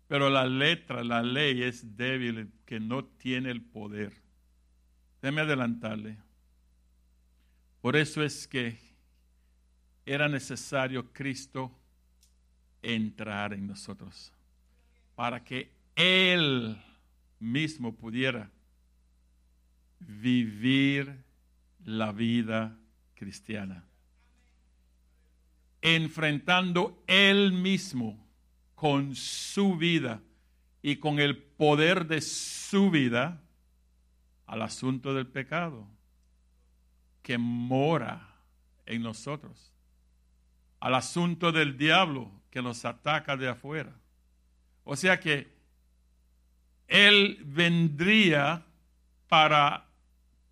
Pero 0.08 0.30
la 0.30 0.46
letra, 0.46 1.04
la 1.04 1.24
ley 1.24 1.64
es 1.64 1.98
débil, 1.98 2.52
que 2.68 2.80
no 2.80 3.06
tiene 3.06 3.50
el 3.50 3.64
poder. 3.64 4.14
Déjeme 5.20 5.42
adelantarle. 5.42 6.20
Por 7.82 7.96
eso 7.96 8.22
es 8.22 8.48
que 8.48 8.78
era 10.06 10.30
necesario 10.30 11.12
Cristo 11.12 11.72
entrar 12.84 13.52
en 13.52 13.66
nosotros, 13.66 14.32
para 15.16 15.44
que 15.44 15.72
Él 15.96 16.80
mismo 17.40 17.96
pudiera 17.96 18.52
vivir 20.00 21.28
la 21.86 22.12
vida 22.12 22.78
cristiana. 23.16 23.86
Enfrentando 25.82 27.04
él 27.08 27.54
mismo 27.54 28.28
con 28.76 29.16
su 29.16 29.76
vida 29.78 30.22
y 30.82 30.98
con 30.98 31.20
el 31.20 31.38
poder 31.38 32.08
de 32.08 32.22
su 32.22 32.90
vida 32.90 33.42
al 34.46 34.62
asunto 34.62 35.14
del 35.14 35.28
pecado 35.28 35.88
que 37.22 37.38
mora 37.38 38.36
en 38.86 39.04
nosotros, 39.04 39.72
al 40.80 40.96
asunto 40.96 41.52
del 41.52 41.78
diablo 41.78 42.32
que 42.50 42.62
nos 42.62 42.86
ataca 42.86 43.38
de 43.38 43.50
afuera. 43.50 43.94
O 44.84 44.96
sea 44.96 45.20
que 45.20 45.56
Él 46.88 47.44
vendría 47.46 48.66
para 49.28 49.89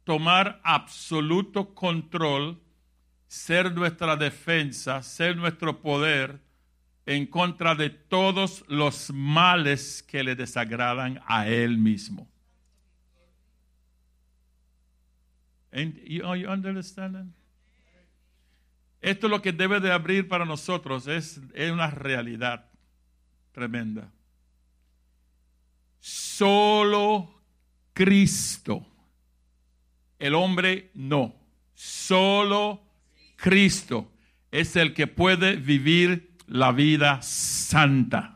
tomar 0.07 0.61
absoluto 0.63 1.73
control, 1.73 2.57
ser 3.27 3.75
nuestra 3.75 4.15
defensa, 4.15 5.03
ser 5.03 5.35
nuestro 5.35 5.81
poder 5.81 6.39
en 7.05 7.25
contra 7.25 7.75
de 7.75 7.89
todos 7.89 8.63
los 8.69 9.11
males 9.11 10.01
que 10.01 10.23
le 10.23 10.33
desagradan 10.33 11.21
a 11.27 11.49
Él 11.49 11.77
mismo. 11.77 12.25
You? 15.73 16.23
Esto 19.01 19.27
es 19.27 19.29
lo 19.29 19.41
que 19.41 19.51
debe 19.51 19.81
de 19.81 19.91
abrir 19.91 20.29
para 20.29 20.45
nosotros, 20.45 21.05
es, 21.07 21.41
es 21.53 21.69
una 21.69 21.91
realidad 21.91 22.69
tremenda. 23.51 24.09
Solo 25.99 27.41
Cristo 27.93 28.85
el 30.19 30.35
hombre 30.35 30.91
no. 30.93 31.35
Solo 31.73 32.81
Cristo 33.35 34.11
es 34.51 34.75
el 34.75 34.93
que 34.93 35.07
puede 35.07 35.55
vivir 35.55 36.31
la 36.47 36.71
vida 36.71 37.21
santa. 37.21 38.33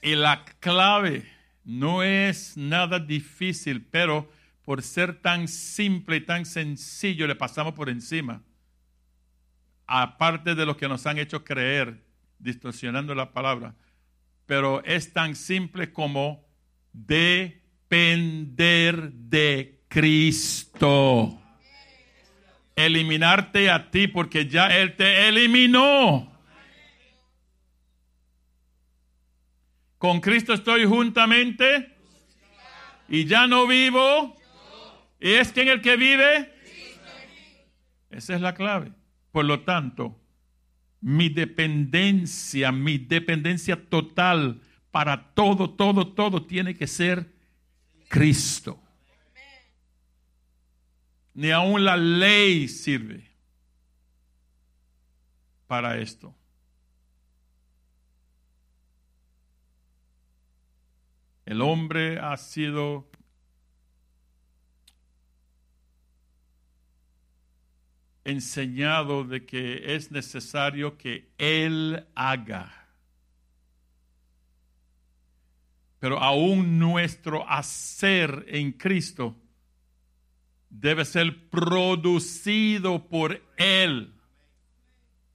Y 0.00 0.16
la 0.16 0.44
clave 0.60 1.26
no 1.64 2.02
es 2.02 2.58
nada 2.58 2.98
difícil, 2.98 3.86
pero 3.90 4.30
por 4.64 4.82
ser 4.82 5.20
tan 5.20 5.48
simple 5.48 6.16
y 6.16 6.20
tan 6.20 6.44
sencillo 6.44 7.26
le 7.26 7.34
pasamos 7.34 7.72
por 7.72 7.88
encima. 7.88 8.42
Aparte 9.86 10.54
de 10.54 10.66
lo 10.66 10.76
que 10.76 10.88
nos 10.88 11.06
han 11.06 11.18
hecho 11.18 11.42
creer, 11.42 12.02
distorsionando 12.38 13.14
la 13.14 13.32
palabra. 13.32 13.74
Pero 14.46 14.84
es 14.84 15.12
tan 15.12 15.36
simple 15.36 15.92
como 15.92 16.44
depender 16.92 17.52
de 19.12 19.82
Cristo. 19.88 21.40
Eliminarte 22.76 23.70
a 23.70 23.90
ti 23.90 24.08
porque 24.08 24.46
ya 24.48 24.68
Él 24.68 24.96
te 24.96 25.28
eliminó. 25.28 26.32
Con 29.98 30.20
Cristo 30.20 30.52
estoy 30.52 30.84
juntamente 30.84 31.96
y 33.08 33.24
ya 33.24 33.46
no 33.46 33.66
vivo. 33.66 34.36
¿Y 35.20 35.30
es 35.32 35.52
quien 35.52 35.68
el 35.68 35.80
que 35.80 35.96
vive? 35.96 36.52
Esa 38.10 38.34
es 38.34 38.40
la 38.40 38.54
clave. 38.54 38.92
Por 39.32 39.44
lo 39.46 39.60
tanto, 39.60 40.20
mi 41.04 41.28
dependencia, 41.28 42.72
mi 42.72 42.96
dependencia 42.96 43.76
total 43.76 44.62
para 44.90 45.34
todo, 45.34 45.68
todo, 45.68 46.14
todo 46.14 46.46
tiene 46.46 46.74
que 46.74 46.86
ser 46.86 47.30
Cristo. 48.08 48.80
Ni 51.34 51.50
aún 51.50 51.84
la 51.84 51.98
ley 51.98 52.68
sirve 52.68 53.30
para 55.66 55.98
esto. 55.98 56.34
El 61.44 61.60
hombre 61.60 62.18
ha 62.18 62.34
sido 62.38 63.10
enseñado 68.24 69.24
de 69.24 69.44
que 69.44 69.94
es 69.94 70.10
necesario 70.10 70.96
que 70.96 71.28
Él 71.38 72.06
haga. 72.14 72.88
Pero 76.00 76.18
aún 76.18 76.78
nuestro 76.78 77.48
hacer 77.48 78.44
en 78.48 78.72
Cristo 78.72 79.36
debe 80.68 81.04
ser 81.04 81.48
producido 81.48 83.08
por 83.08 83.42
Él. 83.56 84.12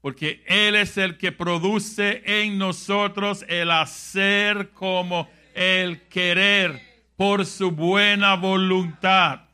Porque 0.01 0.43
Él 0.47 0.75
es 0.75 0.97
el 0.97 1.17
que 1.17 1.31
produce 1.31 2.21
en 2.25 2.57
nosotros 2.57 3.45
el 3.47 3.71
hacer 3.71 4.71
como 4.71 5.29
el 5.53 6.07
querer 6.07 6.81
por 7.15 7.45
su 7.45 7.71
buena 7.71 8.35
voluntad. 8.35 9.48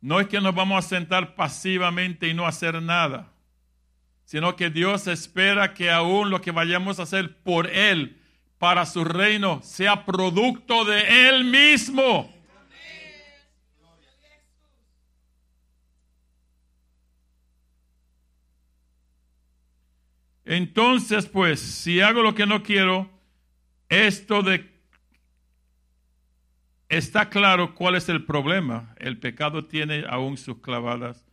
No 0.00 0.18
es 0.18 0.28
que 0.28 0.40
nos 0.40 0.54
vamos 0.54 0.84
a 0.84 0.88
sentar 0.88 1.34
pasivamente 1.34 2.28
y 2.28 2.34
no 2.34 2.46
hacer 2.46 2.80
nada, 2.82 3.32
sino 4.24 4.56
que 4.56 4.70
Dios 4.70 5.06
espera 5.06 5.74
que 5.74 5.90
aún 5.90 6.30
lo 6.30 6.40
que 6.40 6.52
vayamos 6.52 6.98
a 6.98 7.02
hacer 7.02 7.36
por 7.42 7.66
Él, 7.68 8.18
para 8.58 8.86
su 8.86 9.04
reino, 9.04 9.60
sea 9.62 10.04
producto 10.04 10.84
de 10.84 11.28
Él 11.28 11.44
mismo. 11.44 12.32
Entonces, 20.44 21.26
pues, 21.26 21.60
si 21.60 22.00
hago 22.00 22.22
lo 22.22 22.34
que 22.34 22.44
no 22.44 22.62
quiero, 22.62 23.08
esto 23.88 24.42
de... 24.42 24.68
Está 26.90 27.30
claro 27.30 27.74
cuál 27.74 27.94
es 27.94 28.08
el 28.08 28.24
problema. 28.24 28.94
El 28.98 29.18
pecado 29.18 29.64
tiene 29.64 30.04
aún 30.08 30.36
sus 30.36 30.58
clavadas, 30.58 31.24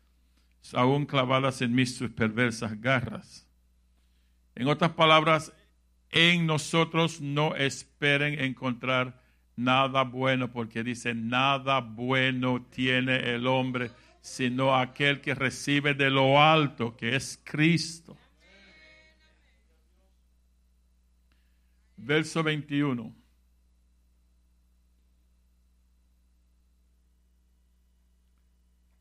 aún 0.73 1.05
clavadas 1.05 1.61
en 1.61 1.73
mis 1.73 1.95
sus 1.95 2.11
perversas 2.11 2.79
garras. 2.79 3.45
En 4.55 4.67
otras 4.67 4.91
palabras, 4.91 5.51
en 6.11 6.45
nosotros 6.45 7.19
no 7.19 7.55
esperen 7.55 8.39
encontrar 8.39 9.19
nada 9.55 10.03
bueno, 10.03 10.51
porque 10.51 10.83
dice, 10.83 11.15
nada 11.15 11.79
bueno 11.81 12.65
tiene 12.69 13.33
el 13.33 13.47
hombre, 13.47 13.89
sino 14.21 14.75
aquel 14.75 15.21
que 15.21 15.33
recibe 15.33 15.95
de 15.95 16.11
lo 16.11 16.39
alto, 16.39 16.95
que 16.95 17.15
es 17.15 17.41
Cristo. 17.43 18.15
verso 21.97 22.41
21. 22.43 23.16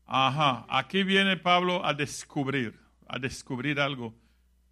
Ajá, 0.07 0.65
aquí 0.69 1.03
viene 1.03 1.35
Pablo 1.35 1.85
a 1.85 1.93
descubrir, 1.93 2.79
a 3.07 3.19
descubrir 3.19 3.81
algo. 3.81 4.15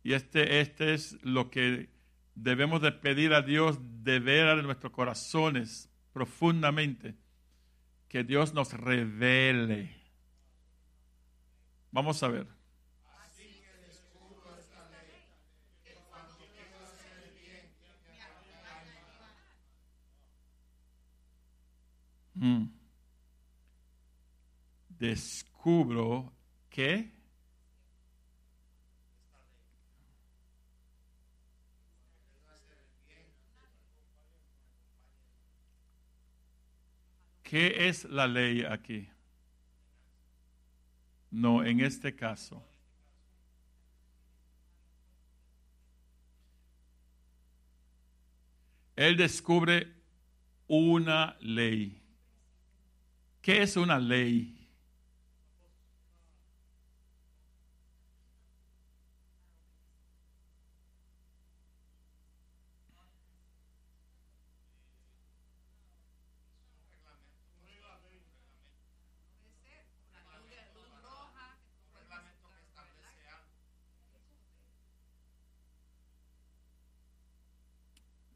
Y 0.01 0.13
este, 0.13 0.61
este 0.61 0.93
es 0.93 1.17
lo 1.23 1.51
que 1.51 1.89
debemos 2.35 2.81
de 2.81 2.93
pedir 2.93 3.33
a 3.33 3.41
Dios 3.41 3.77
de 3.81 4.19
ver 4.19 4.47
en 4.57 4.65
nuestros 4.65 4.93
corazones 4.93 5.89
profundamente. 6.13 7.15
Que 8.07 8.23
Dios 8.23 8.53
nos 8.53 8.71
revele. 8.71 9.93
Vamos 11.91 12.23
a 12.23 12.29
ver. 12.29 12.47
Mm. 22.35 22.84
Descubro 24.97 26.31
que 26.69 27.15
¿Qué 37.45 37.87
es 37.87 38.05
la 38.05 38.27
ley 38.27 38.63
aquí? 38.63 39.07
No, 41.29 41.63
en 41.63 41.79
este 41.79 42.15
caso. 42.15 42.65
Él 48.95 49.15
descubre 49.15 49.93
una 50.67 51.37
ley. 51.39 52.01
¿Qué 53.41 53.61
es 53.61 53.77
una 53.77 53.99
ley? 53.99 54.54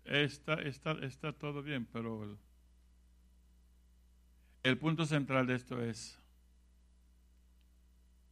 Está, 0.10 0.56
está, 0.56 0.94
está 1.04 1.34
todo 1.34 1.62
bien, 1.62 1.86
pero 1.86 2.36
el 4.64 4.78
punto 4.80 5.06
central 5.06 5.46
de 5.46 5.54
esto 5.54 5.84
es, 5.84 6.20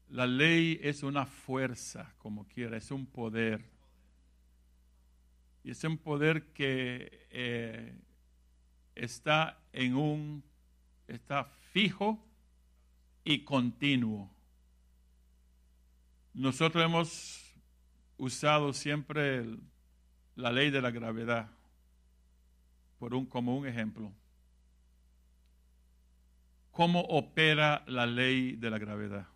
la 0.10 0.26
ley 0.26 0.80
es 0.82 1.04
una 1.04 1.28
fuerza, 1.28 2.16
como 2.18 2.48
quiera, 2.48 2.78
es 2.78 2.90
un 2.90 3.06
poder. 3.06 3.64
Y 5.64 5.70
es 5.70 5.84
un 5.84 6.00
poder 6.00 6.52
que 6.52 7.28
eh, 7.30 7.96
está 8.96 9.62
en 9.72 9.96
un, 9.96 10.44
está 11.08 11.44
fijo 11.44 12.28
y 13.24 13.44
continuo. 13.44 14.32
Nosotros 16.34 16.84
hemos 16.84 17.56
usado 18.18 18.74
siempre 18.74 19.46
la 20.36 20.52
ley 20.52 20.72
de 20.72 20.82
la 20.82 20.90
gravedad 20.90 21.57
por 22.98 23.14
un, 23.14 23.26
como 23.26 23.56
un 23.56 23.68
ejemplo 23.68 24.12
cómo 26.78 27.02
opera 27.02 27.84
la 27.88 28.06
ley 28.06 28.56
de 28.56 28.70
la 28.70 28.78
gravedad. 28.78 29.28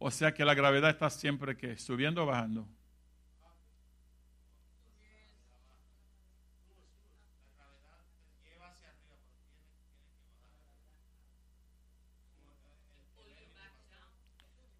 O 0.00 0.10
sea 0.10 0.34
que 0.34 0.44
la 0.44 0.54
gravedad 0.54 0.90
está 0.90 1.08
siempre 1.08 1.56
que 1.56 1.76
subiendo 1.76 2.24
o 2.24 2.26
bajando. 2.26 2.66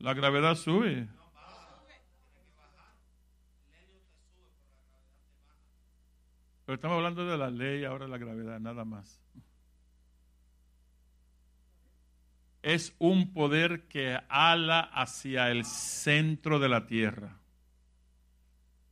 La 0.01 0.15
gravedad 0.15 0.57
sube. 0.57 1.07
Pero 6.69 6.77
estamos 6.77 6.99
hablando 6.99 7.25
de 7.25 7.39
la 7.39 7.49
ley, 7.49 7.87
ahora 7.87 8.07
la 8.07 8.19
gravedad, 8.19 8.61
nada 8.61 8.85
más. 8.85 9.23
Es 12.61 12.95
un 12.99 13.33
poder 13.33 13.89
que 13.89 14.21
ala 14.29 14.81
hacia 14.81 15.51
el 15.51 15.65
centro 15.65 16.59
de 16.59 16.69
la 16.69 16.87
tierra. 16.87 17.39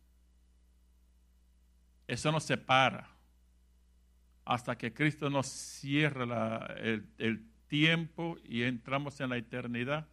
Eso 2.13 2.31
nos 2.31 2.43
separa 2.43 3.09
hasta 4.45 4.77
que 4.77 4.93
Cristo 4.93 5.31
nos 5.31 5.47
cierre 5.47 6.25
el, 7.17 7.49
tiempo 7.67 8.37
y 8.43 8.61
entramos 8.61 9.19
en 9.19 9.31
la 9.31 9.37
eternidad. 9.37 10.07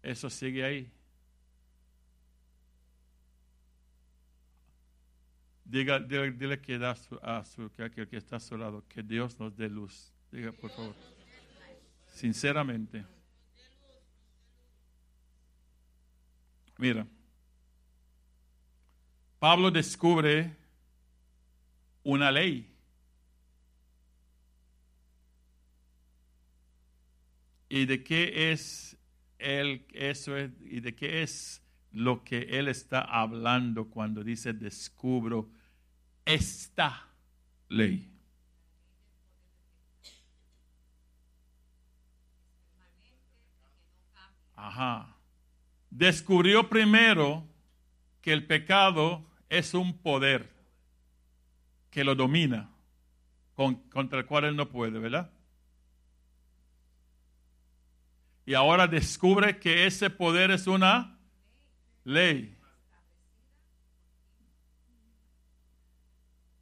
Eso 0.00 0.30
sigue 0.30 0.62
ahí. 0.62 0.92
Diga, 5.64 5.98
dile, 5.98 6.60
que, 6.60 6.78
da 6.78 6.94
a 7.22 7.44
su, 7.44 7.72
que, 7.72 8.06
que 8.06 8.16
está 8.16 8.36
a 8.36 8.40
su 8.40 8.56
lado, 8.56 8.84
que 8.88 9.02
Dios 9.02 9.40
nos 9.40 9.56
dé 9.56 9.68
luz. 9.68 10.12
Diga, 10.30 10.52
por 10.52 10.70
favor. 10.70 10.94
Sinceramente. 12.06 13.04
Mira, 16.76 17.04
Pablo 19.40 19.68
descubre 19.72 20.56
una 22.08 22.32
ley. 22.32 22.66
¿Y 27.68 27.84
de 27.84 28.02
qué 28.02 28.50
es 28.50 28.96
él, 29.38 29.84
eso 29.92 30.34
es, 30.38 30.50
y 30.64 30.80
de 30.80 30.94
qué 30.94 31.22
es 31.22 31.62
lo 31.92 32.24
que 32.24 32.38
él 32.58 32.68
está 32.68 33.02
hablando 33.02 33.90
cuando 33.90 34.24
dice 34.24 34.54
descubro 34.54 35.50
esta 36.24 37.08
ley? 37.68 38.10
Ajá. 44.56 45.14
Descubrió 45.90 46.70
primero 46.70 47.46
que 48.22 48.32
el 48.32 48.46
pecado 48.46 49.30
es 49.50 49.74
un 49.74 49.98
poder 49.98 50.57
que 51.98 52.04
lo 52.04 52.14
domina, 52.14 52.70
contra 53.56 54.20
el 54.20 54.26
cual 54.26 54.44
él 54.44 54.54
no 54.54 54.68
puede, 54.68 55.00
¿verdad? 55.00 55.32
Y 58.46 58.54
ahora 58.54 58.86
descubre 58.86 59.58
que 59.58 59.84
ese 59.84 60.08
poder 60.08 60.52
es 60.52 60.68
una 60.68 61.18
ley. 62.04 62.56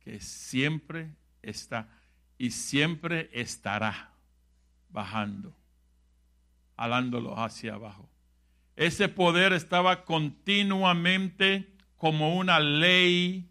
Que 0.00 0.20
siempre 0.20 1.10
está 1.42 1.86
y 2.38 2.50
siempre 2.52 3.28
estará 3.34 4.12
bajando, 4.88 5.54
alándolo 6.78 7.38
hacia 7.38 7.74
abajo. 7.74 8.08
Ese 8.74 9.10
poder 9.10 9.52
estaba 9.52 10.06
continuamente 10.06 11.76
como 11.98 12.38
una 12.38 12.58
ley 12.58 13.50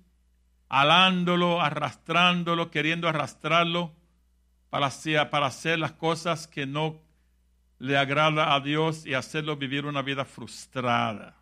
alándolo, 0.76 1.62
arrastrándolo, 1.62 2.70
queriendo 2.70 3.08
arrastrarlo 3.08 3.94
para 4.70 4.88
hacer, 4.88 5.30
para 5.30 5.46
hacer 5.46 5.80
las 5.80 5.94
cosas 5.94 6.50
que 6.50 6.66
no 6.66 7.02
le 7.80 7.98
agrada 7.98 8.54
a 8.54 8.60
Dios 8.60 9.06
y 9.06 9.14
hacerlo 9.14 9.56
vivir 9.56 9.86
una 9.86 10.02
vida 10.02 10.26
frustrada. 10.26 11.38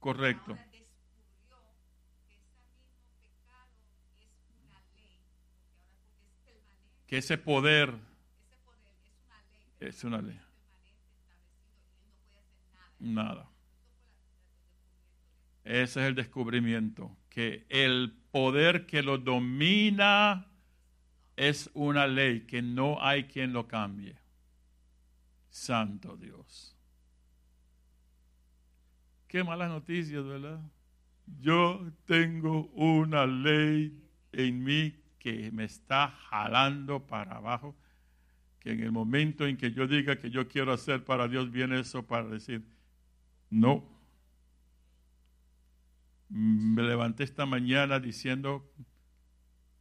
Correcto. 0.00 0.58
Que 7.06 7.18
ese 7.18 7.38
poder 7.38 7.94
es 9.78 10.02
una 10.02 10.20
ley. 10.20 10.43
Nada. 12.98 13.48
Ese 15.64 16.00
es 16.00 16.06
el 16.08 16.14
descubrimiento, 16.14 17.16
que 17.30 17.66
el 17.70 18.12
poder 18.30 18.86
que 18.86 19.02
lo 19.02 19.18
domina 19.18 20.46
es 21.36 21.70
una 21.74 22.06
ley, 22.06 22.42
que 22.42 22.62
no 22.62 23.02
hay 23.02 23.24
quien 23.24 23.52
lo 23.52 23.66
cambie. 23.66 24.16
Santo 25.48 26.16
Dios. 26.16 26.76
Qué 29.26 29.42
malas 29.42 29.70
noticias, 29.70 30.24
¿verdad? 30.24 30.60
Yo 31.40 31.90
tengo 32.04 32.66
una 32.74 33.26
ley 33.26 34.00
en 34.32 34.62
mí 34.62 34.94
que 35.18 35.50
me 35.50 35.64
está 35.64 36.08
jalando 36.08 37.06
para 37.06 37.36
abajo, 37.36 37.74
que 38.60 38.72
en 38.72 38.80
el 38.80 38.92
momento 38.92 39.46
en 39.46 39.56
que 39.56 39.72
yo 39.72 39.86
diga 39.86 40.16
que 40.16 40.30
yo 40.30 40.46
quiero 40.46 40.72
hacer 40.72 41.04
para 41.04 41.28
Dios, 41.28 41.50
viene 41.50 41.80
eso 41.80 42.06
para 42.06 42.28
decir, 42.28 42.64
no. 43.54 43.84
Me 46.28 46.82
levanté 46.82 47.22
esta 47.22 47.46
mañana 47.46 48.00
diciendo, 48.00 48.68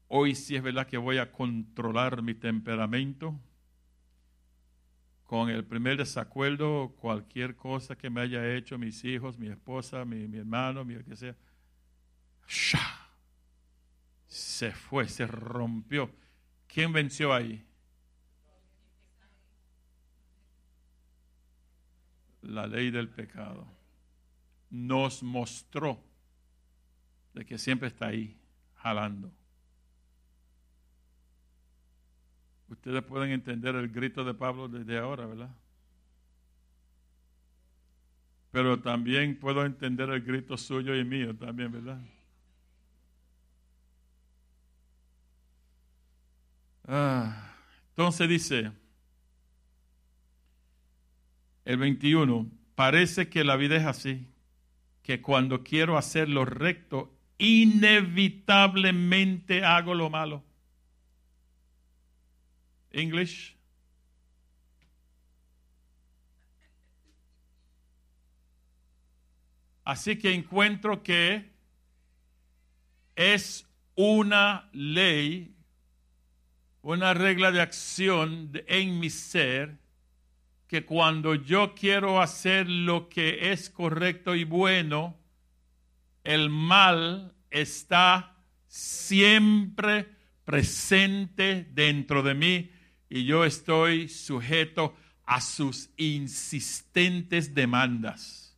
hoy 0.08 0.36
sí 0.36 0.56
es 0.56 0.62
verdad 0.62 0.86
que 0.86 0.98
voy 0.98 1.18
a 1.18 1.32
controlar 1.32 2.22
mi 2.22 2.36
temperamento. 2.36 3.40
Con 5.24 5.50
el 5.50 5.66
primer 5.66 5.98
desacuerdo, 5.98 6.94
cualquier 7.00 7.56
cosa 7.56 7.98
que 7.98 8.12
me 8.12 8.22
haya 8.22 8.54
hecho 8.54 8.78
mis 8.78 9.04
hijos, 9.04 9.40
mi 9.40 9.48
esposa, 9.48 10.06
mi, 10.06 10.38
hermano, 10.38 10.86
mi 10.86 10.96
que 11.04 11.16
sea, 11.16 11.36
se 14.28 14.72
fue, 14.72 15.08
se 15.08 15.26
rompió. 15.26 16.12
¿Quién 16.68 16.94
venció 16.94 17.34
ahí? 17.34 17.66
La 22.44 22.68
ley 22.68 22.92
del 22.92 23.10
pecado, 23.10 23.68
nos 24.70 25.24
mostró 25.24 26.04
de 27.34 27.46
que 27.46 27.58
siempre 27.58 27.88
está 27.88 28.08
ahí, 28.08 28.38
jalando. 28.76 29.32
Ustedes 32.68 33.04
pueden 33.04 33.32
entender 33.32 33.76
el 33.76 33.90
grito 33.90 34.24
de 34.24 34.34
Pablo 34.34 34.68
desde 34.68 34.98
ahora, 34.98 35.26
¿verdad? 35.26 35.56
Pero 38.52 38.80
también 38.82 39.40
puedo 39.40 39.66
entender 39.66 40.10
el 40.10 40.22
grito 40.22 40.58
suyo 40.58 40.96
y 40.96 41.04
mío 41.04 41.36
también, 41.36 41.72
¿verdad? 41.72 42.00
Ah, 46.86 47.56
entonces 47.90 48.28
dice, 48.28 48.72
el 51.66 51.78
21, 51.78 52.50
parece 52.76 53.30
que 53.30 53.44
la 53.44 53.56
vida 53.56 53.78
es 53.78 53.86
así, 53.86 54.28
que 55.02 55.22
cuando 55.22 55.64
quiero 55.64 55.98
hacer 55.98 56.30
lo 56.30 56.46
recto, 56.46 57.12
inevitablemente 57.38 59.64
hago 59.64 59.94
lo 59.94 60.10
malo. 60.10 60.44
English. 62.92 63.56
Así 69.84 70.18
que 70.18 70.34
encuentro 70.34 71.04
que 71.04 71.52
es 73.16 73.68
una 73.96 74.70
ley, 74.72 75.54
una 76.82 77.14
regla 77.14 77.52
de 77.52 77.62
acción 77.62 78.52
en 78.68 79.00
mi 79.00 79.10
ser 79.10 79.83
que 80.74 80.86
cuando 80.86 81.36
yo 81.36 81.76
quiero 81.76 82.20
hacer 82.20 82.68
lo 82.68 83.08
que 83.08 83.52
es 83.52 83.70
correcto 83.70 84.34
y 84.34 84.44
bueno, 84.44 85.16
el 86.24 86.50
mal 86.50 87.36
está 87.52 88.38
siempre 88.66 90.10
presente 90.46 91.68
dentro 91.70 92.24
de 92.24 92.34
mí 92.34 92.72
y 93.08 93.24
yo 93.24 93.46
estoy 93.46 94.10
sujeto 94.10 94.96
a 95.28 95.42
sus 95.42 95.92
insistentes 95.96 97.54
demandas. 97.54 98.58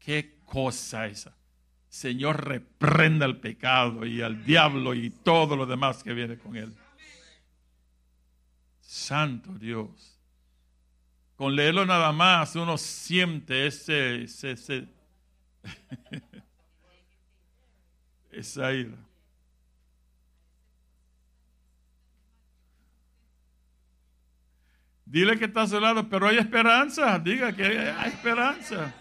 ¿Qué 0.00 0.40
cosa 0.44 1.06
esa? 1.06 1.36
Señor, 1.88 2.44
reprenda 2.44 3.24
el 3.24 3.36
pecado 3.36 4.04
y 4.04 4.20
al 4.20 4.44
diablo 4.44 4.94
y 4.94 5.10
todo 5.10 5.54
lo 5.54 5.64
demás 5.64 6.02
que 6.02 6.12
viene 6.12 6.38
con 6.38 6.56
él. 6.56 6.74
Santo 8.80 9.52
Dios. 9.52 10.13
Con 11.44 11.56
leerlo 11.56 11.84
nada 11.84 12.10
más 12.10 12.56
uno 12.56 12.78
siente 12.78 13.66
ese, 13.66 14.22
ese, 14.22 14.88
esa 18.32 18.72
ira. 18.72 18.96
Dile 25.04 25.38
que 25.38 25.44
está 25.44 25.60
a 25.60 25.66
su 25.66 25.78
lado, 25.78 26.08
pero 26.08 26.28
hay 26.28 26.38
esperanza. 26.38 27.18
Diga 27.18 27.54
que 27.54 27.62
hay 27.62 28.08
esperanza. 28.08 28.94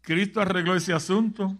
Cristo 0.00 0.40
arregló 0.40 0.76
ese 0.76 0.92
asunto. 0.92 1.58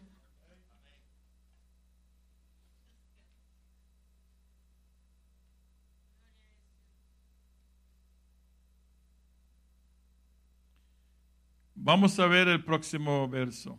Vamos 11.87 12.19
a 12.19 12.27
ver 12.27 12.49
el 12.49 12.65
próximo 12.65 13.29
verso. 13.29 13.79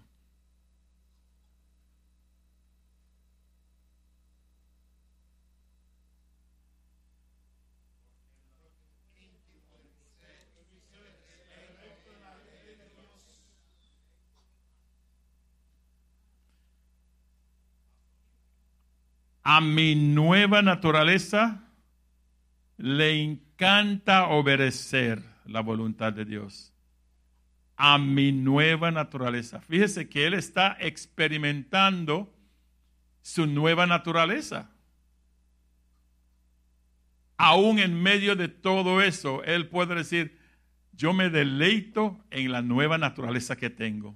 a 19.48 19.62
mi 19.62 19.94
nueva 19.96 20.64
naturaleza 20.64 21.70
le 22.78 23.22
encanta 23.22 24.28
obedecer 24.28 25.24
la 25.46 25.62
voluntad 25.62 26.14
de 26.14 26.26
Dios. 26.26 26.75
A 27.78 27.98
mi 27.98 28.32
nueva 28.32 28.92
naturaleza. 28.92 29.60
Fíjese 29.62 30.08
que 30.08 30.26
él 30.26 30.34
está 30.34 30.78
experimentando 30.80 32.34
su 33.22 33.48
nueva 33.48 33.86
naturaleza. 33.86 34.70
Aún 37.38 37.80
en 37.80 38.02
medio 38.02 38.36
de 38.36 38.48
todo 38.48 39.02
eso, 39.02 39.44
él 39.44 39.68
puede 39.68 39.96
decir, 39.96 40.38
yo 40.94 41.14
me 41.14 41.30
deleito 41.30 42.24
en 42.32 42.52
la 42.52 42.62
nueva 42.62 42.98
naturaleza 42.98 43.58
que 43.58 43.70
tengo. 43.70 44.16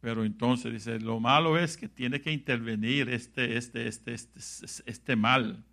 Pero 0.00 0.24
entonces 0.24 0.72
dice, 0.72 1.00
lo 1.00 1.18
malo 1.18 1.58
es 1.58 1.76
que 1.76 1.88
tiene 1.88 2.20
que 2.20 2.30
intervenir 2.30 3.08
este, 3.08 3.56
este, 3.56 3.88
este, 3.88 4.14
este, 4.14 4.36
este 4.86 5.16
mal 5.16 5.64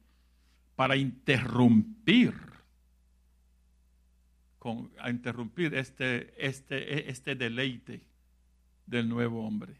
para 0.75 0.95
interrumpir, 0.95 2.33
a 4.99 5.10
interrumpir 5.10 5.75
este, 5.75 6.34
este, 6.38 7.10
este 7.10 7.36
deleite 7.36 8.01
del 8.86 9.08
nuevo 9.08 9.45
hombre. 9.45 9.75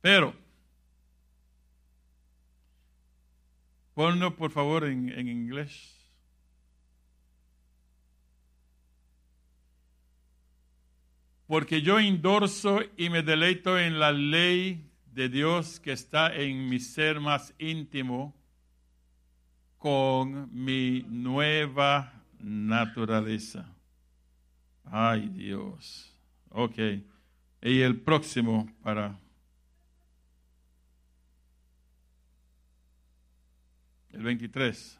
Pero, 0.00 0.34
ponlo 3.94 4.36
por 4.36 4.50
favor 4.50 4.84
en, 4.84 5.08
en 5.10 5.28
inglés. 5.28 5.98
porque 11.48 11.80
yo 11.80 11.98
endorso 11.98 12.80
y 12.98 13.08
me 13.08 13.22
deleito 13.22 13.78
en 13.78 13.98
la 13.98 14.12
ley 14.12 14.92
de 15.14 15.30
Dios 15.30 15.80
que 15.80 15.92
está 15.92 16.36
en 16.36 16.68
mi 16.68 16.78
ser 16.78 17.20
más 17.20 17.54
íntimo 17.58 18.37
con 19.78 20.48
mi 20.52 21.04
nueva 21.08 22.12
naturaleza. 22.40 23.66
Ay 24.84 25.28
Dios. 25.28 26.12
Ok. 26.50 26.78
Y 27.62 27.80
el 27.80 28.00
próximo 28.00 28.68
para... 28.82 29.18
El 34.10 34.22
23. 34.22 34.98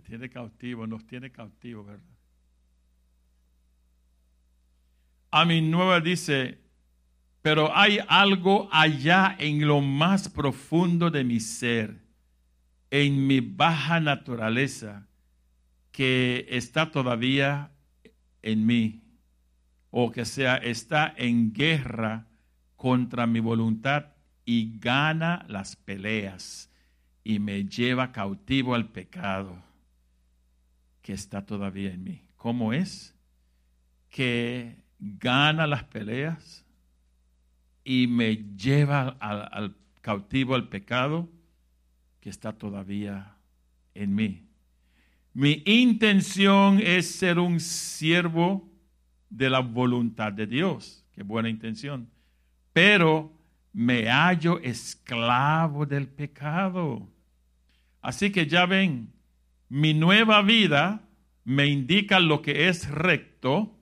Tiene 0.00 0.28
cautivo, 0.28 0.86
nos 0.86 1.06
tiene 1.06 1.30
cautivo, 1.30 1.84
¿verdad? 1.84 2.04
A 5.30 5.44
mi 5.44 5.60
nueva 5.60 6.00
dice, 6.00 6.58
pero 7.42 7.76
hay 7.76 7.98
algo 8.08 8.68
allá 8.72 9.36
en 9.38 9.66
lo 9.66 9.80
más 9.80 10.28
profundo 10.28 11.10
de 11.10 11.24
mi 11.24 11.40
ser, 11.40 12.00
en 12.90 13.26
mi 13.26 13.40
baja 13.40 14.00
naturaleza, 14.00 15.06
que 15.92 16.46
está 16.48 16.90
todavía 16.90 17.70
en 18.42 18.64
mí, 18.64 19.02
o 19.90 20.10
que 20.10 20.24
sea, 20.24 20.56
está 20.56 21.12
en 21.16 21.52
guerra 21.52 22.26
contra 22.76 23.26
mi 23.26 23.40
voluntad 23.40 24.06
y 24.44 24.78
gana 24.78 25.44
las 25.48 25.76
peleas 25.76 26.70
y 27.22 27.38
me 27.38 27.64
lleva 27.64 28.12
cautivo 28.12 28.74
al 28.74 28.88
pecado 28.88 29.67
que 31.08 31.14
está 31.14 31.46
todavía 31.46 31.94
en 31.94 32.04
mí. 32.04 32.20
¿Cómo 32.36 32.74
es? 32.74 33.16
Que 34.10 34.76
gana 34.98 35.66
las 35.66 35.84
peleas 35.84 36.66
y 37.82 38.06
me 38.06 38.36
lleva 38.58 39.16
al, 39.18 39.74
cautivo 40.02 40.54
al 40.54 40.68
pecado 40.68 41.26
que 42.20 42.28
está 42.28 42.52
todavía 42.52 43.38
en 43.94 44.14
mí. 44.14 44.50
Mi 45.32 45.62
intención 45.64 46.78
es 46.78 47.10
ser 47.10 47.38
un 47.38 47.58
siervo 47.58 48.70
de 49.30 49.48
la 49.48 49.60
voluntad 49.60 50.30
de 50.30 50.46
Dios. 50.46 51.06
Qué 51.12 51.22
buena 51.22 51.48
intención. 51.48 52.10
Pero 52.74 53.32
me 53.72 54.10
hallo 54.10 54.58
esclavo 54.58 55.86
del 55.86 56.06
pecado. 56.06 57.08
Así 58.02 58.30
que 58.30 58.46
ya 58.46 58.66
ven, 58.66 59.10
mi 59.68 59.94
nueva 59.94 60.42
vida 60.42 61.08
me 61.44 61.66
indica 61.66 62.20
lo 62.20 62.42
que 62.42 62.68
es 62.68 62.88
recto, 62.90 63.78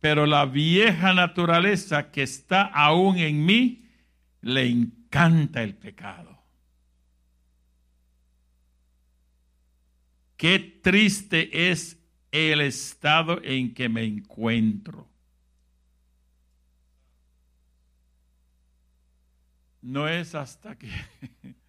pero 0.00 0.26
la 0.26 0.46
vieja 0.46 1.14
naturaleza 1.14 2.10
que 2.10 2.22
está 2.22 2.62
aún 2.62 3.18
en 3.18 3.44
mí 3.44 3.88
le 4.40 4.66
encanta 4.66 5.62
el 5.62 5.74
pecado. 5.74 6.42
Qué 10.36 10.58
triste 10.58 11.70
es 11.70 11.98
el 12.32 12.60
estado 12.62 13.40
en 13.44 13.72
que 13.74 13.88
me 13.88 14.02
encuentro. 14.02 15.08
No 19.82 20.08
es 20.08 20.34
hasta 20.34 20.76
que 20.76 20.88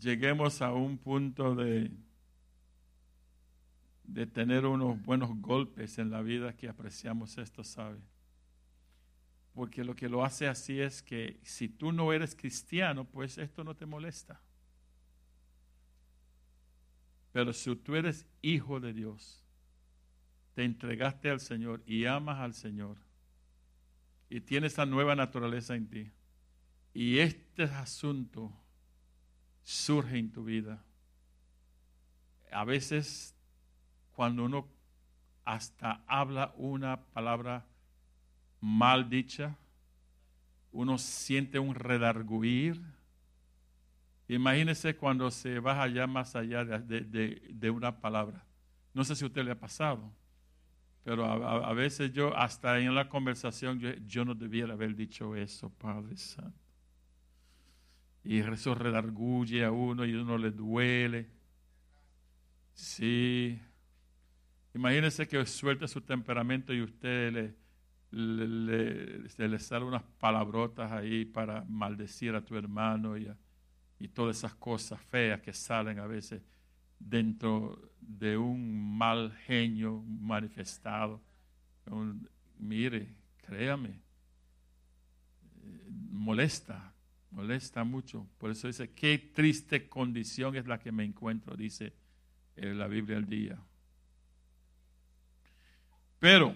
lleguemos 0.00 0.62
a 0.62 0.72
un 0.72 0.98
punto 0.98 1.54
de, 1.54 1.90
de 4.04 4.26
tener 4.26 4.66
unos 4.66 5.00
buenos 5.02 5.30
golpes 5.40 5.98
en 5.98 6.10
la 6.10 6.22
vida 6.22 6.56
que 6.56 6.68
apreciamos 6.68 7.38
esto, 7.38 7.62
¿sabe? 7.62 8.00
Porque 9.52 9.84
lo 9.84 9.94
que 9.94 10.08
lo 10.08 10.24
hace 10.24 10.48
así 10.48 10.80
es 10.80 11.02
que 11.02 11.38
si 11.42 11.68
tú 11.68 11.92
no 11.92 12.12
eres 12.12 12.34
cristiano, 12.34 13.04
pues 13.04 13.38
esto 13.38 13.62
no 13.62 13.76
te 13.76 13.86
molesta. 13.86 14.40
Pero 17.32 17.52
si 17.52 17.74
tú 17.76 17.94
eres 17.94 18.26
hijo 18.42 18.80
de 18.80 18.92
Dios, 18.92 19.44
te 20.54 20.64
entregaste 20.64 21.30
al 21.30 21.40
Señor 21.40 21.82
y 21.86 22.06
amas 22.06 22.38
al 22.40 22.54
Señor 22.54 22.96
y 24.28 24.40
tienes 24.40 24.74
esa 24.74 24.86
nueva 24.86 25.16
naturaleza 25.16 25.74
en 25.74 25.88
ti, 25.88 26.10
y 26.94 27.18
este 27.18 27.64
asunto 27.64 28.52
surge 29.62 30.18
en 30.18 30.30
tu 30.30 30.44
vida. 30.44 30.82
A 32.52 32.64
veces 32.64 33.34
cuando 34.12 34.44
uno 34.44 34.68
hasta 35.44 36.02
habla 36.06 36.52
una 36.56 37.00
palabra 37.00 37.66
mal 38.60 39.08
dicha, 39.08 39.56
uno 40.72 40.98
siente 40.98 41.58
un 41.58 41.74
redarguir. 41.74 42.80
Imagínese 44.28 44.94
cuando 44.94 45.30
se 45.30 45.58
va 45.58 45.82
allá 45.82 46.06
más 46.06 46.36
allá 46.36 46.64
de, 46.64 47.70
una 47.70 48.00
palabra. 48.00 48.44
No 48.94 49.04
sé 49.04 49.16
si 49.16 49.24
a 49.24 49.26
usted 49.26 49.44
le 49.44 49.52
ha 49.52 49.58
pasado, 49.58 50.12
pero 51.02 51.24
a, 51.24 51.72
veces 51.72 52.12
yo, 52.12 52.36
hasta 52.36 52.78
en 52.78 52.94
la 52.94 53.08
conversación, 53.08 53.80
yo, 53.80 53.90
yo, 54.06 54.24
no 54.24 54.34
debiera 54.34 54.74
haber 54.74 54.94
dicho 54.94 55.34
eso, 55.34 55.70
Padre 55.70 56.16
Santo. 56.16 56.69
Y 58.24 58.38
eso 58.40 58.74
redarguye 58.74 59.64
a 59.64 59.70
uno 59.70 60.04
y 60.04 60.14
uno 60.14 60.36
le 60.36 60.50
duele. 60.50 61.30
Sí. 62.74 63.58
Imagínese 64.74 65.26
que 65.26 65.44
suelte 65.46 65.88
su 65.88 66.00
temperamento 66.02 66.72
y 66.72 66.82
usted 66.82 67.32
le, 67.32 67.54
le, 68.12 69.48
le, 69.48 69.58
sale 69.58 69.84
unas 69.84 70.02
palabrotas 70.18 70.92
ahí 70.92 71.24
para 71.24 71.64
maldecir 71.68 72.34
a 72.34 72.44
tu 72.44 72.56
hermano 72.56 73.16
y, 73.16 73.28
y 73.98 74.08
todas 74.08 74.38
esas 74.38 74.54
cosas 74.54 75.00
feas 75.00 75.40
que 75.40 75.52
salen 75.52 75.98
a 75.98 76.06
veces 76.06 76.42
dentro 76.98 77.90
de 78.00 78.36
un 78.36 78.96
mal 78.96 79.32
genio 79.46 80.02
manifestado. 80.02 81.20
mire, 82.58 83.14
créame, 83.38 84.00
molesta, 86.10 86.92
molesta 87.30 87.84
mucho. 87.84 88.26
Por 88.38 88.50
eso 88.50 88.66
dice, 88.66 88.90
qué 88.92 89.18
triste 89.18 89.88
condición 89.88 90.56
es 90.56 90.66
la 90.66 90.78
que 90.78 90.92
me 90.92 91.04
encuentro, 91.04 91.56
dice 91.56 91.92
en 92.56 92.78
la 92.78 92.86
Biblia 92.86 93.16
al 93.16 93.26
día. 93.26 93.58
Pero 96.18 96.54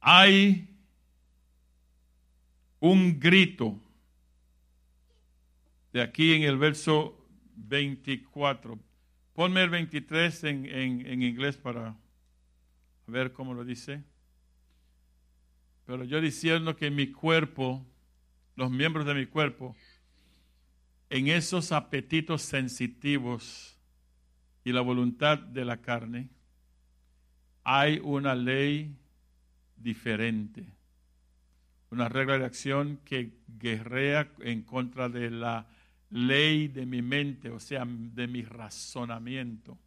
hay 0.00 0.68
un 2.80 3.20
grito 3.20 3.78
de 5.92 6.00
aquí 6.00 6.32
en 6.32 6.42
el 6.42 6.58
verso 6.58 7.16
24. 7.54 8.78
Ponme 9.34 9.62
el 9.62 9.70
23 9.70 10.44
en, 10.44 10.66
en, 10.66 11.22
inglés 11.22 11.56
para 11.56 11.96
ver 13.06 13.32
cómo 13.32 13.54
lo 13.54 13.64
dice. 13.64 14.02
Pero 15.92 16.04
yo 16.04 16.22
diciendo 16.22 16.74
que 16.74 16.90
mi 16.90 17.08
cuerpo, 17.08 17.84
los 18.56 18.70
miembros 18.70 19.04
de 19.04 19.12
mi 19.12 19.26
cuerpo, 19.26 19.76
en 21.10 21.28
esos 21.28 21.70
apetitos 21.70 22.40
sensitivos 22.40 23.76
y 24.64 24.72
la 24.72 24.80
voluntad 24.80 25.36
de 25.36 25.66
la 25.66 25.82
carne, 25.82 26.30
hay 27.62 28.00
una 28.02 28.34
ley 28.34 28.96
diferente, 29.76 30.64
una 31.90 32.08
regla 32.08 32.38
de 32.38 32.46
acción 32.46 32.98
que 33.04 33.34
guerrea 33.46 34.32
en 34.38 34.62
contra 34.62 35.10
de 35.10 35.30
la 35.30 35.66
ley 36.08 36.68
de 36.68 36.86
mi 36.86 37.02
mente, 37.02 37.50
o 37.50 37.60
sea, 37.60 37.84
de 37.86 38.26
mi 38.28 38.40
razonamiento. 38.40 39.78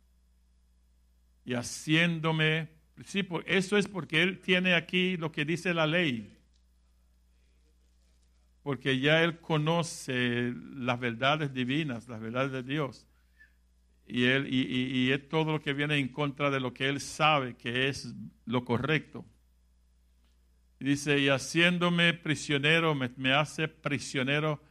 Y 1.45 1.56
haciéndome, 1.56 2.74
sí, 3.04 3.28
eso 3.46 3.78
es 3.78 3.88
porque 3.88 4.22
él 4.22 4.39
tiene 4.39 4.74
aquí 4.74 5.18
lo 5.18 5.32
que 5.32 5.46
dice 5.46 5.74
la 5.74 5.88
ley. 5.88 6.32
Porque 8.64 9.00
ya 9.00 9.24
él 9.24 9.39
conoce 9.39 10.54
las 10.76 11.00
verdades 11.00 11.54
divinas, 11.54 12.08
las 12.08 12.20
verdades 12.20 12.52
de 12.52 12.64
Dios. 12.64 13.08
Y, 14.08 14.26
él, 14.26 14.48
y, 14.52 15.12
es 15.12 15.28
todo 15.30 15.54
lo 15.54 15.62
que 15.62 15.74
viene 15.74 15.98
en 15.98 16.10
contra 16.10 16.50
de 16.50 16.60
lo 16.60 16.74
que 16.74 16.88
él 16.88 17.00
sabe 17.00 17.56
que 17.56 17.88
es 17.88 18.14
lo 18.46 18.64
correcto. 18.64 19.26
Dice, 20.80 21.20
y 21.20 21.30
haciéndome 21.30 22.14
prisionero, 22.14 22.93
me, 22.93 23.10
me 23.18 23.34
hace 23.34 23.68
prisionero 23.68 24.62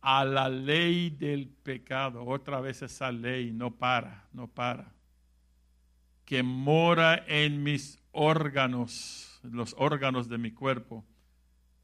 a 0.00 0.24
la 0.24 0.48
ley 0.48 1.10
del 1.10 1.48
pecado. 1.48 2.24
Otra 2.24 2.60
vez 2.60 2.82
esa 2.82 3.10
ley 3.10 3.50
no 3.52 3.74
para, 3.74 4.28
no 4.32 4.46
para. 4.46 4.92
Que 6.28 6.42
mora 6.42 7.24
en 7.26 7.62
mis 7.62 7.98
órganos, 8.12 9.40
los 9.42 9.74
órganos 9.78 10.28
de 10.28 10.36
mi 10.36 10.50
cuerpo, 10.50 11.02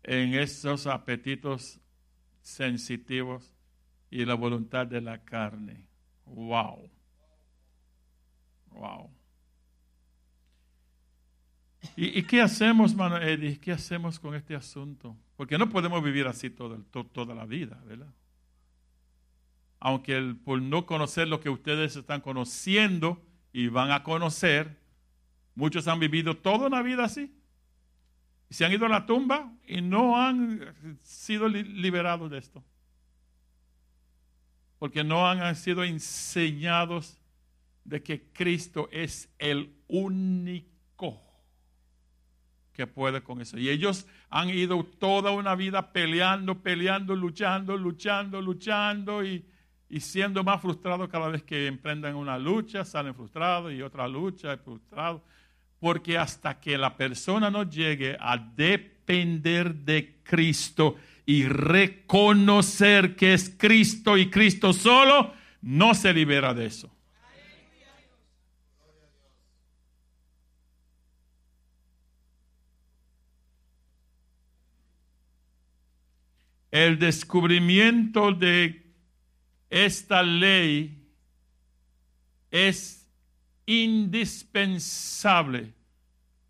en 0.02 0.34
esos 0.34 0.86
apetitos 0.86 1.80
sensitivos 2.42 3.54
y 4.10 4.26
la 4.26 4.34
voluntad 4.34 4.86
de 4.86 5.00
la 5.00 5.24
carne. 5.24 5.88
Wow. 6.26 6.90
Wow. 8.72 9.10
¿Y, 11.96 12.22
qué 12.24 12.42
hacemos, 12.42 12.94
mano 12.94 13.16
Eddie? 13.16 13.58
¿Qué 13.58 13.72
hacemos 13.72 14.20
con 14.20 14.34
este 14.34 14.54
asunto? 14.54 15.16
Porque 15.36 15.56
no 15.56 15.70
podemos 15.70 16.04
vivir 16.04 16.26
así 16.26 16.50
toda 16.50 17.34
la 17.34 17.46
vida, 17.46 17.82
¿verdad? 17.86 18.12
Aunque 19.80 20.36
por 20.44 20.60
no 20.60 20.84
conocer 20.84 21.28
lo 21.28 21.40
que 21.40 21.48
ustedes 21.48 21.96
están 21.96 22.20
conociendo 22.20 23.22
y 23.54 23.68
van 23.68 23.92
a 23.92 24.02
conocer, 24.02 24.76
muchos 25.54 25.86
han 25.86 26.00
vivido 26.00 26.36
toda 26.36 26.66
una 26.66 26.82
vida 26.82 27.04
así. 27.04 27.32
Se 28.50 28.64
han 28.64 28.72
ido 28.72 28.86
a 28.86 28.88
la 28.88 29.06
tumba 29.06 29.52
y 29.64 29.80
no 29.80 30.20
han 30.20 30.98
sido 31.02 31.48
liberados 31.48 32.32
de 32.32 32.38
esto. 32.38 32.64
Porque 34.80 35.04
no 35.04 35.28
han 35.28 35.54
sido 35.54 35.84
enseñados 35.84 37.20
de 37.84 38.02
que 38.02 38.24
Cristo 38.32 38.88
es 38.90 39.32
el 39.38 39.72
único 39.86 41.22
que 42.72 42.88
puede 42.88 43.22
con 43.22 43.40
eso. 43.40 43.56
Y 43.56 43.68
ellos 43.68 44.08
han 44.30 44.50
ido 44.50 44.82
toda 44.82 45.30
una 45.30 45.54
vida 45.54 45.92
peleando, 45.92 46.60
peleando, 46.60 47.14
luchando, 47.14 47.76
luchando, 47.76 48.42
luchando 48.42 49.24
y, 49.24 49.46
siendo 50.00 50.42
más 50.42 50.60
frustrados 50.60 51.08
cada 51.08 51.28
vez 51.28 51.42
que 51.42 51.66
emprenden 51.66 52.14
una 52.14 52.38
lucha, 52.38 52.84
salen 52.84 53.14
frustrados 53.14 53.72
y 53.72 53.82
otra 53.82 54.08
lucha, 54.08 54.56
frustrados. 54.58 55.22
Porque 55.78 56.16
hasta 56.16 56.58
que 56.58 56.78
la 56.78 56.96
persona 56.96 57.50
no 57.50 57.68
llegue 57.68 58.16
a 58.18 58.38
depender 58.38 59.74
de 59.74 60.20
Cristo 60.22 60.96
y 61.26 61.44
reconocer 61.44 63.16
que 63.16 63.34
es 63.34 63.54
Cristo 63.58 64.16
y 64.16 64.30
Cristo 64.30 64.72
solo, 64.72 65.32
no 65.60 65.94
se 65.94 66.12
libera 66.12 66.54
de 66.54 66.66
eso. 66.66 66.94
el 76.74 76.98
descubrimiento 76.98 78.32
de 78.32 78.83
esta 79.74 80.22
ley 80.22 81.04
es 82.52 83.10
indispensable 83.66 85.74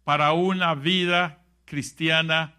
para 0.04 0.34
una 0.34 0.74
vida 0.74 1.42
cristiana 1.64 2.54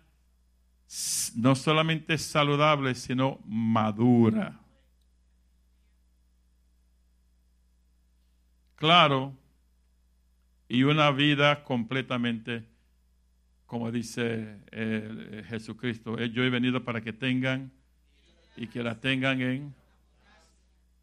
no 1.35 1.55
solamente 1.55 2.17
saludable, 2.17 2.95
sino 2.95 3.39
madura. 3.45 4.59
Claro, 8.75 9.37
y 10.67 10.81
una 10.81 11.11
vida 11.11 11.63
completamente 11.63 12.65
como 13.67 13.91
dice 13.91 14.61
eh, 14.71 15.43
Jesucristo, 15.47 16.17
eh, 16.17 16.29
yo 16.29 16.43
he 16.43 16.49
venido 16.49 16.83
para 16.83 17.01
que 17.01 17.13
tengan 17.13 17.71
y 18.55 18.67
que 18.67 18.83
la 18.83 18.99
tengan 18.99 19.41
en 19.41 19.73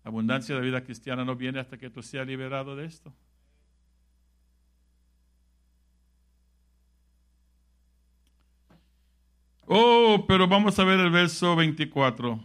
abundancia 0.05 0.55
de 0.55 0.61
vida 0.61 0.82
cristiana 0.82 1.24
no 1.24 1.36
viene 1.36 1.61
hasta 1.61 1.78
que 1.78 1.90
tú 1.90 2.03
seas 2.03 2.26
liberado 2.26 2.76
de 2.76 2.86
esto. 2.86 3.12
Oh, 9.66 10.24
pero 10.28 10.46
vamos 10.46 10.78
a 10.78 10.84
ver 10.84 11.00
el 11.00 11.11
verso 11.11 11.57
24. 11.57 12.38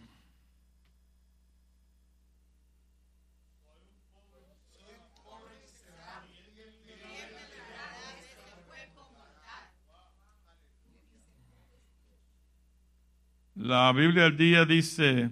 La 13.56 13.92
Biblia 13.92 14.26
al 14.28 14.38
día 14.38 14.66
dice, 14.66 15.32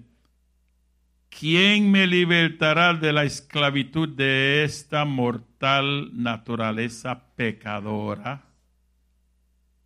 ¿quién 1.40 1.92
me 1.92 2.08
libertará 2.08 2.94
de 2.94 3.12
la 3.12 3.24
esclavitud 3.24 4.10
de 4.10 4.64
esta 4.64 5.06
mortal 5.06 6.10
naturaleza 6.14 7.36
pecadora? 7.36 8.44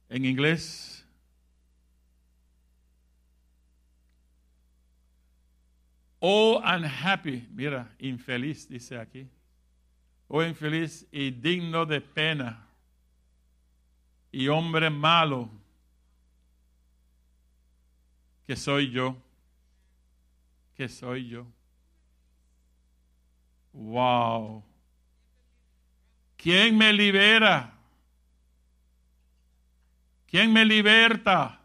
En 0.10 0.26
inglés. 0.26 1.06
Oh, 6.20 6.60
unhappy, 6.60 7.48
mira, 7.52 7.96
infeliz, 8.00 8.68
dice 8.68 8.98
aquí. 8.98 9.28
oh 10.28 10.44
infeliz 10.44 11.08
y 11.12 11.32
digno 11.32 11.86
de 11.86 12.02
pena, 12.02 12.68
y 14.32 14.48
hombre 14.48 14.90
malo 14.90 15.50
que 18.46 18.56
soy 18.56 18.92
yo, 18.92 19.16
que 20.80 20.88
soy 20.88 21.28
yo. 21.28 21.46
Wow. 23.74 24.64
¿Quién 26.38 26.78
me 26.78 26.94
libera? 26.94 27.78
¿Quién 30.26 30.54
me 30.54 30.64
liberta 30.64 31.60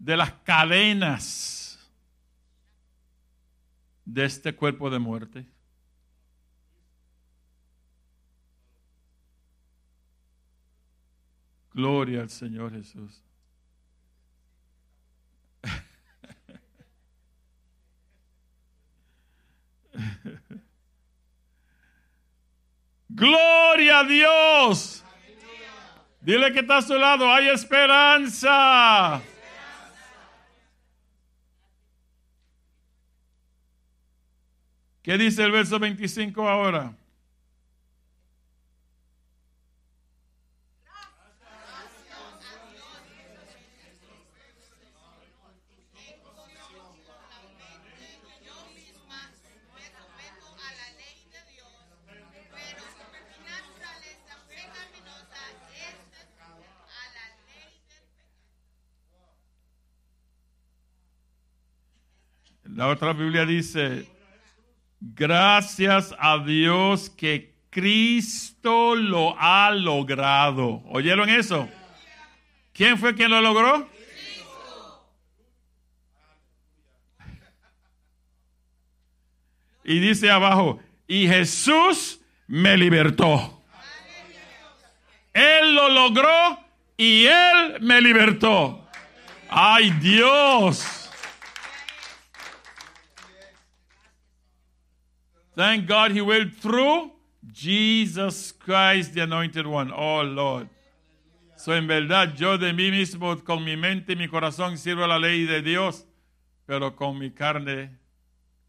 de 0.00 0.16
las 0.16 0.32
cadenas 0.42 1.78
de 4.04 4.24
este 4.24 4.56
cuerpo 4.56 4.90
de 4.90 4.98
muerte? 4.98 5.46
Gloria 11.72 12.22
al 12.22 12.30
Señor 12.30 12.72
Jesús. 12.72 13.27
Gloria 23.08 24.00
a 24.00 24.04
Dios. 24.04 25.04
Dile 26.20 26.52
que 26.52 26.60
está 26.60 26.78
a 26.78 26.82
su 26.82 26.94
lado, 26.98 27.32
hay 27.32 27.48
esperanza. 27.48 29.22
¿Qué 35.02 35.16
dice 35.16 35.42
el 35.42 35.52
verso 35.52 35.78
25 35.78 36.46
ahora? 36.46 36.92
La 62.78 62.86
otra 62.86 63.12
Biblia 63.12 63.44
dice, 63.44 64.06
gracias 65.00 66.14
a 66.16 66.38
Dios 66.38 67.10
que 67.10 67.56
Cristo 67.70 68.94
lo 68.94 69.34
ha 69.36 69.72
logrado. 69.72 70.84
¿Oyeron 70.86 71.28
eso? 71.28 71.68
¿Quién 72.72 72.96
fue 72.96 73.16
quien 73.16 73.32
lo 73.32 73.40
logró? 73.40 73.90
Y 79.82 79.98
dice 79.98 80.30
abajo, 80.30 80.78
y 81.08 81.26
Jesús 81.26 82.20
me 82.46 82.76
libertó. 82.76 83.60
Él 85.32 85.74
lo 85.74 85.88
logró 85.88 86.60
y 86.96 87.26
Él 87.26 87.78
me 87.80 88.00
libertó. 88.00 88.88
Ay 89.48 89.90
Dios. 90.00 90.97
Thank 95.58 95.88
God 95.88 96.12
he 96.12 96.20
went 96.20 96.54
through 96.54 97.10
Jesus 97.52 98.52
Christ, 98.52 99.14
the 99.14 99.22
anointed 99.22 99.66
one. 99.66 99.90
Oh 99.90 100.22
Lord. 100.22 100.68
So 101.56 101.72
en 101.72 101.88
verdad 101.88 102.36
yo 102.36 102.56
de 102.56 102.72
mí 102.72 102.92
mismo, 102.92 103.36
con 103.44 103.64
mi 103.64 103.74
mente 103.74 104.12
y 104.12 104.14
mi 104.14 104.28
corazón, 104.28 104.78
sirvo 104.78 105.04
la 105.08 105.18
ley 105.18 105.46
de 105.46 105.60
Dios, 105.60 106.06
pero 106.64 106.94
con 106.94 107.18
mi 107.18 107.32
carne, 107.32 107.90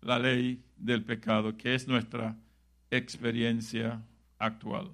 la 0.01 0.17
ley 0.17 0.63
del 0.77 1.03
pecado, 1.03 1.55
que 1.55 1.75
es 1.75 1.87
nuestra 1.87 2.35
experiencia 2.89 4.01
actual. 4.39 4.89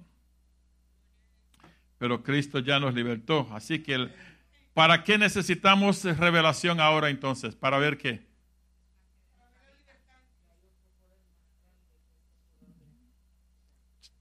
Pero 1.96 2.22
Cristo 2.22 2.58
ya 2.58 2.78
nos 2.78 2.92
libertó. 2.92 3.48
Así 3.52 3.78
que, 3.78 4.10
¿para 4.74 5.02
qué 5.02 5.16
necesitamos 5.16 6.04
revelación 6.04 6.78
ahora 6.78 7.08
entonces? 7.08 7.54
¿Para 7.54 7.78
ver 7.78 7.96
qué? 7.96 8.35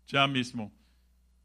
Ya 0.08 0.28
mismo. 0.28 0.72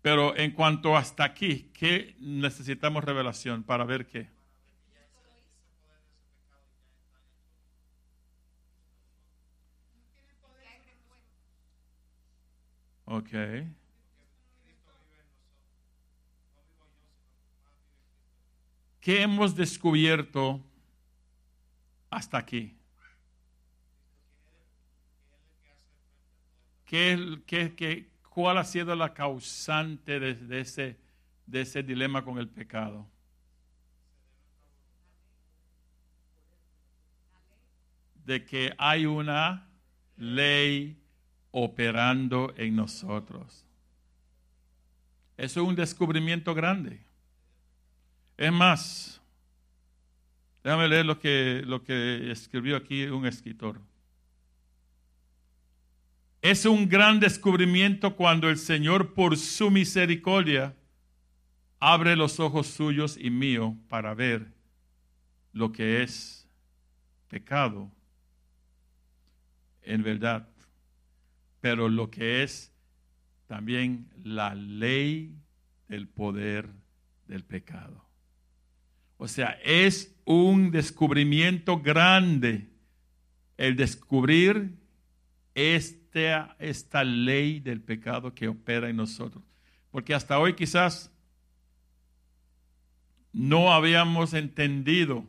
Pero 0.02 0.36
en 0.36 0.52
cuanto 0.52 0.96
hasta 0.96 1.24
aquí, 1.24 1.70
¿qué 1.74 2.16
necesitamos 2.20 3.04
revelación 3.04 3.62
para 3.62 3.84
ver 3.84 4.06
qué? 4.06 4.28
Ok. 13.04 13.30
¿Qué 19.00 19.22
hemos 19.22 19.56
descubierto 19.56 20.62
hasta 22.10 22.38
aquí? 22.38 22.76
¿Qué, 26.84 27.40
qué, 27.46 27.74
qué, 27.74 28.09
¿Cuál 28.30 28.58
ha 28.58 28.64
sido 28.64 28.94
la 28.94 29.12
causante 29.12 30.20
de, 30.20 30.60
ese, 30.60 31.82
dilema 31.82 32.24
con 32.24 32.38
el 32.38 32.48
pecado? 32.48 33.04
De 38.24 38.44
que 38.44 38.72
hay 38.78 39.04
una 39.04 39.68
ley 40.16 40.96
operando 41.50 42.54
en 42.56 42.76
nosotros. 42.76 43.66
Eso 45.36 45.62
es 45.62 45.68
un 45.68 45.74
descubrimiento 45.74 46.54
grande. 46.54 47.00
Es 48.36 48.52
más, 48.52 49.20
déjame 50.62 50.86
leer 50.86 51.04
lo 51.04 51.18
que, 51.18 51.64
lo 51.66 51.82
que 51.82 52.30
escribió 52.30 52.76
aquí 52.76 53.06
un 53.06 53.26
escritor. 53.26 53.80
Es 56.42 56.64
un 56.64 56.88
gran 56.88 57.20
descubrimiento 57.20 58.16
cuando 58.16 58.48
el 58.48 58.56
Señor, 58.56 59.12
por 59.12 59.36
su 59.36 59.70
misericordia, 59.70 60.74
abre 61.78 62.16
los 62.16 62.40
ojos 62.40 62.66
suyos 62.66 63.18
y 63.20 63.30
mío 63.30 63.76
para 63.88 64.14
ver 64.14 64.52
lo 65.52 65.70
que 65.72 66.02
es 66.02 66.48
pecado, 67.28 67.90
en 69.82 70.02
verdad, 70.02 70.48
pero 71.60 71.88
lo 71.88 72.10
que 72.10 72.42
es 72.42 72.72
también 73.46 74.08
la 74.22 74.54
ley 74.54 75.34
del 75.88 76.08
poder 76.08 76.70
del 77.26 77.44
pecado. 77.44 78.04
O 79.18 79.28
sea, 79.28 79.58
es 79.62 80.14
un 80.24 80.70
descubrimiento 80.70 81.80
grande 81.80 82.70
el 83.58 83.76
descubrir 83.76 84.78
esta, 86.12 87.04
ley 87.04 87.60
del 87.60 87.80
pecado 87.80 88.34
que 88.34 88.48
opera 88.48 88.88
en 88.88 88.96
nosotros. 88.96 89.42
Porque 89.90 90.14
hasta 90.14 90.38
hoy 90.38 90.54
quizás 90.54 91.10
no 93.32 93.72
habíamos 93.72 94.34
entendido 94.34 95.24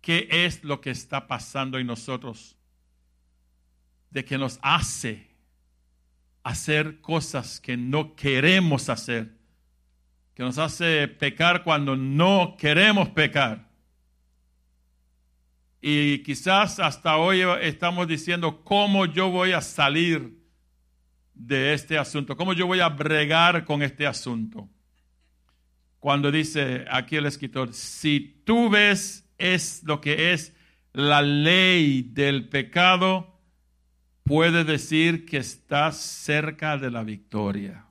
qué 0.00 0.28
es 0.30 0.62
lo 0.64 0.80
que 0.80 0.90
está 0.90 1.26
pasando 1.26 1.78
en 1.78 1.86
nosotros, 1.86 2.56
de 4.10 4.24
que 4.24 4.36
nos 4.36 4.58
hace 4.62 5.30
hacer 6.42 7.00
cosas 7.00 7.60
que 7.60 7.76
no 7.76 8.14
queremos 8.14 8.88
hacer, 8.88 9.38
que 10.34 10.42
nos 10.42 10.58
hace 10.58 11.08
pecar 11.08 11.64
cuando 11.64 11.96
no 11.96 12.56
queremos 12.58 13.08
pecar. 13.10 13.71
Y 15.84 16.22
quizás 16.22 16.78
hasta 16.78 17.16
hoy 17.16 17.40
estamos 17.60 18.06
diciendo 18.06 18.62
cómo 18.62 19.04
yo 19.04 19.30
voy 19.30 19.50
a 19.50 19.60
salir 19.60 20.38
de 21.34 21.74
este 21.74 21.98
asunto, 21.98 22.36
cómo 22.36 22.52
yo 22.52 22.68
voy 22.68 22.78
a 22.78 22.88
bregar 22.88 23.64
con 23.64 23.82
este 23.82 24.06
asunto. 24.06 24.68
Cuando 25.98 26.30
dice 26.30 26.84
aquí 26.88 27.16
el 27.16 27.26
escritor, 27.26 27.74
si 27.74 28.42
tú 28.44 28.70
ves 28.70 29.28
es 29.38 29.82
lo 29.82 30.00
que 30.00 30.32
es 30.32 30.54
la 30.92 31.20
ley 31.20 32.02
del 32.02 32.48
pecado, 32.48 33.40
puede 34.22 34.62
decir 34.62 35.26
que 35.26 35.38
estás 35.38 35.96
cerca 35.96 36.78
de 36.78 36.92
la 36.92 37.02
victoria. 37.02 37.86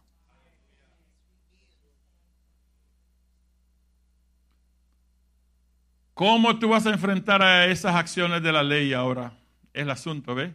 ¿Cómo 6.22 6.59
tú 6.59 6.69
vas 6.69 6.86
a 6.86 6.91
enfrentar 6.91 7.41
a 7.41 7.65
esas 7.65 7.95
acciones 7.95 8.43
de 8.43 8.51
la 8.51 8.61
ley 8.61 8.93
ahora? 8.93 9.36
Es 9.74 9.82
el 9.82 9.89
asunto, 9.89 10.36
¿ve? 10.36 10.53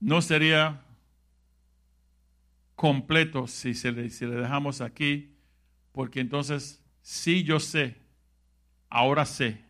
No 0.00 0.22
sería 0.22 0.80
completo 2.74 3.46
si, 3.46 3.74
se 3.74 3.92
le, 3.92 4.08
dejamos 4.08 4.80
aquí, 4.80 5.36
porque 5.92 6.20
entonces 6.20 6.82
sí 7.02 7.44
yo 7.44 7.60
sé, 7.60 7.98
ahora 8.88 9.26
sé 9.26 9.62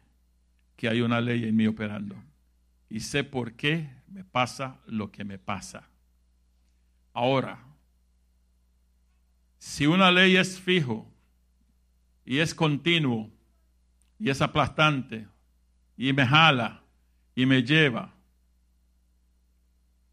que 0.77 0.89
hay 0.89 1.01
una 1.01 1.21
ley 1.21 1.43
en 1.43 1.57
mí 1.57 1.67
operando 1.67 2.15
y 2.89 3.01
sé 3.01 3.25
por 3.25 3.55
qué 3.55 3.91
me 4.07 4.23
pasa 4.23 4.79
lo 4.87 5.11
que 5.11 5.25
me 5.25 5.41
pasa. 5.41 5.89
Ahora, 7.13 7.59
si 9.59 9.89
una 9.89 10.13
ley 10.13 10.37
es 10.37 10.61
fijo 10.61 11.05
y 12.25 12.39
es 12.39 12.55
continuo 12.55 13.34
y 14.19 14.31
es 14.31 14.41
aplastante 14.41 15.27
y 15.97 16.13
me 16.13 16.27
jala 16.27 16.83
y 17.35 17.47
me 17.47 17.63
lleva 17.63 18.15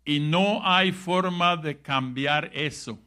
y 0.03 0.19
no 0.19 0.65
hay 0.65 0.91
forma 0.91 1.57
de 1.57 1.79
cambiar 1.81 2.49
eso, 2.53 2.99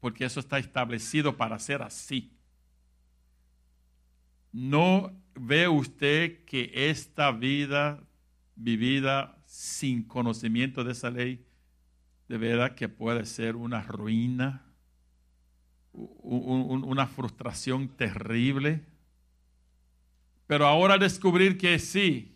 porque 0.00 0.24
eso 0.24 0.40
está 0.40 0.58
establecido 0.58 1.36
para 1.36 1.58
ser 1.58 1.82
así. 1.82 2.32
¿No 4.52 5.12
ve 5.34 5.68
usted 5.68 6.44
que 6.44 6.70
esta 6.74 7.30
vida 7.32 8.02
vivida 8.56 9.42
sin 9.46 10.02
conocimiento 10.04 10.84
de 10.84 10.92
esa 10.92 11.10
ley, 11.10 11.44
de 12.28 12.38
verdad 12.38 12.74
que 12.74 12.88
puede 12.88 13.26
ser 13.26 13.56
una 13.56 13.82
ruina, 13.82 14.64
una 15.92 17.06
frustración 17.06 17.88
terrible? 17.88 18.84
Pero 20.46 20.66
ahora 20.66 20.98
descubrir 20.98 21.56
que 21.56 21.78
sí, 21.78 22.34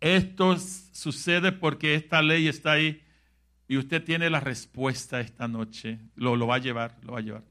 esto 0.00 0.56
sucede 0.58 1.50
porque 1.50 1.94
esta 1.94 2.22
ley 2.22 2.46
está 2.46 2.72
ahí 2.72 3.02
y 3.66 3.76
usted 3.76 4.04
tiene 4.04 4.30
la 4.30 4.40
respuesta 4.40 5.20
esta 5.20 5.48
noche. 5.48 5.98
Lo, 6.14 6.46
va 6.46 6.56
a 6.56 6.58
llevar, 6.58 6.98
lo 7.02 7.12
va 7.12 7.18
a 7.18 7.22
llevar. 7.22 7.42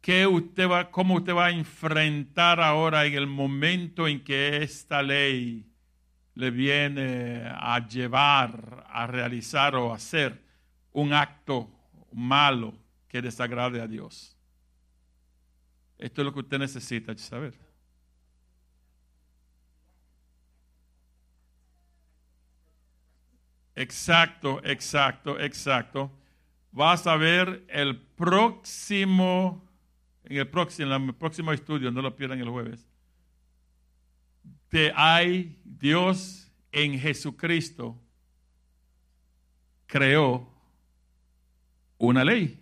¿Qué 0.00 0.26
usted 0.26 0.68
va, 0.68 0.90
¿Cómo 0.90 1.14
usted 1.14 1.34
va 1.34 1.46
a 1.46 1.50
enfrentar 1.50 2.60
ahora 2.60 3.04
en 3.06 3.14
el 3.14 3.26
momento 3.26 4.08
en 4.08 4.22
que 4.22 4.62
esta 4.62 5.02
ley 5.02 5.66
le 6.34 6.50
viene 6.50 7.42
a 7.44 7.86
llevar 7.86 8.86
a 8.88 9.06
realizar 9.06 9.76
o 9.76 9.92
hacer 9.92 10.42
un 10.92 11.12
acto 11.12 11.70
malo 12.12 12.74
que 13.08 13.22
desagrade 13.22 13.80
a 13.80 13.86
Dios? 13.86 14.31
Esto 15.98 16.22
es 16.22 16.24
lo 16.26 16.32
que 16.32 16.40
usted 16.40 16.58
necesita 16.58 17.16
saber. 17.16 17.54
Exacto, 23.74 24.60
exacto, 24.64 25.38
exacto. 25.40 26.10
Vas 26.70 27.06
a 27.06 27.16
ver 27.16 27.64
el 27.68 28.00
próximo, 28.00 29.68
en 30.24 30.38
el 30.38 30.48
próximo, 30.48 30.94
el 30.94 31.14
próximo 31.14 31.52
estudio, 31.52 31.90
no 31.90 32.02
lo 32.02 32.14
pierdan 32.14 32.40
el 32.40 32.48
jueves. 32.48 32.88
Te 34.68 34.92
hay 34.94 35.60
Dios 35.64 36.50
en 36.70 36.98
Jesucristo 36.98 37.98
creó 39.86 40.50
una 41.98 42.24
ley. 42.24 42.58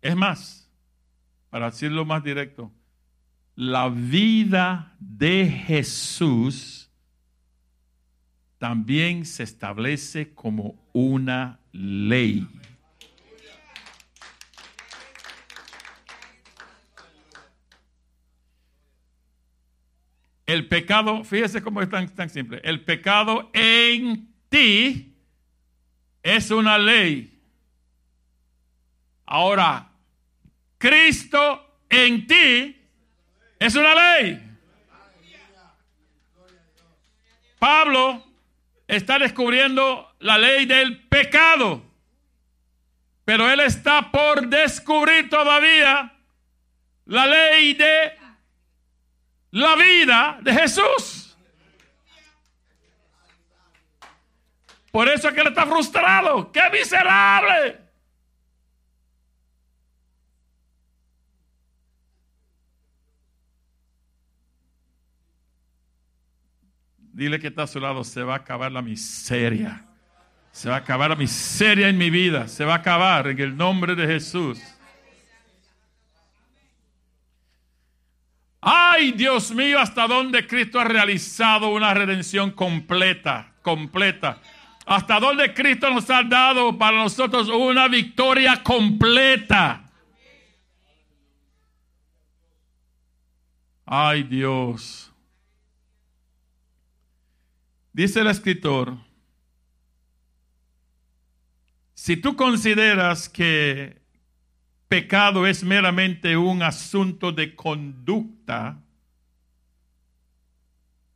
Es 0.00 0.14
más, 0.14 0.69
para 1.50 1.70
decirlo 1.70 2.04
más 2.04 2.22
directo, 2.22 2.72
la 3.56 3.88
vida 3.88 4.96
de 5.00 5.46
Jesús 5.66 6.90
también 8.58 9.26
se 9.26 9.42
establece 9.42 10.32
como 10.34 10.88
una 10.92 11.58
ley. 11.72 12.46
El 20.46 20.68
pecado, 20.68 21.22
fíjese 21.24 21.62
cómo 21.62 21.80
es 21.80 21.88
tan, 21.88 22.08
tan 22.08 22.28
simple, 22.28 22.60
el 22.64 22.84
pecado 22.84 23.50
en 23.52 24.34
ti 24.48 25.16
es 26.22 26.50
una 26.50 26.76
ley. 26.76 27.40
Ahora, 29.26 29.89
Cristo 30.80 31.82
en 31.90 32.26
ti 32.26 32.74
es 33.58 33.74
una 33.74 33.94
ley. 33.94 34.42
Pablo 37.58 38.24
está 38.88 39.18
descubriendo 39.18 40.14
la 40.20 40.38
ley 40.38 40.64
del 40.64 41.06
pecado. 41.06 41.84
Pero 43.26 43.50
él 43.50 43.60
está 43.60 44.10
por 44.10 44.48
descubrir 44.48 45.28
todavía 45.28 46.16
la 47.04 47.26
ley 47.26 47.74
de 47.74 48.18
la 49.50 49.76
vida 49.76 50.38
de 50.40 50.54
Jesús. 50.54 51.36
Por 54.90 55.10
eso 55.10 55.28
es 55.28 55.34
que 55.34 55.40
él 55.42 55.48
está 55.48 55.66
frustrado. 55.66 56.50
¡Qué 56.50 56.62
miserable! 56.72 57.89
Dile 67.20 67.38
que 67.38 67.48
está 67.48 67.64
a 67.64 67.66
su 67.66 67.78
lado, 67.78 68.02
se 68.02 68.22
va 68.22 68.32
a 68.32 68.36
acabar 68.38 68.72
la 68.72 68.80
miseria. 68.80 69.84
Se 70.52 70.70
va 70.70 70.76
a 70.76 70.78
acabar 70.78 71.10
la 71.10 71.16
miseria 71.16 71.90
en 71.90 71.98
mi 71.98 72.08
vida. 72.08 72.48
Se 72.48 72.64
va 72.64 72.72
a 72.72 72.76
acabar 72.76 73.26
en 73.26 73.38
el 73.38 73.54
nombre 73.54 73.94
de 73.94 74.06
Jesús. 74.06 74.58
Ay, 78.58 79.12
Dios 79.12 79.50
mío, 79.50 79.78
hasta 79.80 80.06
dónde 80.06 80.46
Cristo 80.46 80.80
ha 80.80 80.84
realizado 80.84 81.68
una 81.68 81.92
redención 81.92 82.52
completa, 82.52 83.52
completa. 83.60 84.40
Hasta 84.86 85.20
dónde 85.20 85.52
Cristo 85.52 85.90
nos 85.90 86.08
ha 86.08 86.22
dado 86.22 86.78
para 86.78 86.96
nosotros 86.96 87.50
una 87.50 87.86
victoria 87.86 88.62
completa. 88.62 89.90
Ay, 93.84 94.22
Dios. 94.22 95.09
Dice 97.92 98.20
el 98.20 98.28
escritor, 98.28 98.98
si 101.94 102.16
tú 102.16 102.36
consideras 102.36 103.28
que 103.28 104.00
pecado 104.88 105.46
es 105.46 105.64
meramente 105.64 106.36
un 106.36 106.62
asunto 106.62 107.32
de 107.32 107.56
conducta, 107.56 108.80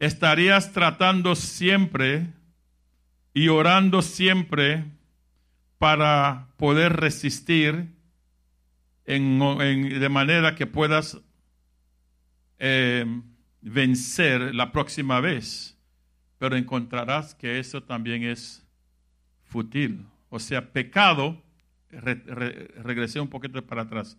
estarías 0.00 0.72
tratando 0.72 1.36
siempre 1.36 2.26
y 3.32 3.48
orando 3.48 4.02
siempre 4.02 4.84
para 5.78 6.48
poder 6.56 6.94
resistir 6.94 7.94
de 9.06 10.08
manera 10.10 10.54
que 10.56 10.66
puedas 10.66 11.20
eh, 12.58 13.06
vencer 13.60 14.54
la 14.54 14.72
próxima 14.72 15.20
vez 15.20 15.73
pero 16.44 16.56
encontrarás 16.56 17.34
que 17.34 17.58
eso 17.58 17.82
también 17.82 18.22
es 18.22 18.62
fútil. 19.44 20.06
O 20.28 20.38
sea, 20.38 20.74
pecado, 20.74 21.42
regresé 21.88 23.18
un 23.18 23.28
poquito 23.28 23.64
para 23.64 23.80
atrás, 23.80 24.18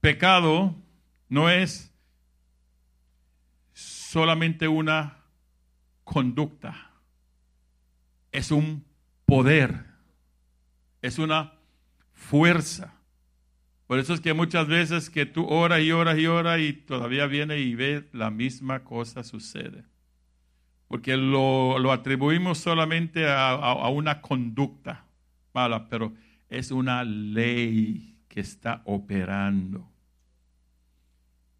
pecado 0.00 0.74
no 1.28 1.48
es 1.48 1.94
solamente 3.72 4.66
una 4.66 5.18
conducta, 6.02 6.90
es 8.32 8.50
un 8.50 8.84
poder, 9.24 9.86
es 11.00 11.16
una 11.16 11.52
fuerza. 12.12 12.92
Por 13.86 14.00
eso 14.00 14.14
es 14.14 14.20
que 14.20 14.34
muchas 14.34 14.66
veces 14.66 15.10
que 15.10 15.26
tú 15.26 15.46
oras 15.46 15.80
y 15.80 15.92
oras 15.92 16.18
y 16.18 16.26
oras 16.26 16.58
y 16.58 16.72
todavía 16.72 17.28
viene 17.28 17.60
y 17.60 17.76
ve 17.76 18.08
la 18.12 18.32
misma 18.32 18.82
cosa 18.82 19.22
sucede 19.22 19.84
porque 20.88 21.16
lo, 21.16 21.92
atribuimos 21.92 22.58
solamente 22.58 23.26
a, 23.28 23.88
una 23.88 24.20
conducta 24.20 25.04
mala, 25.52 25.88
pero 25.88 26.12
es 26.48 26.70
una 26.70 27.02
ley 27.04 28.16
que 28.28 28.40
está 28.40 28.82
operando. 28.84 29.90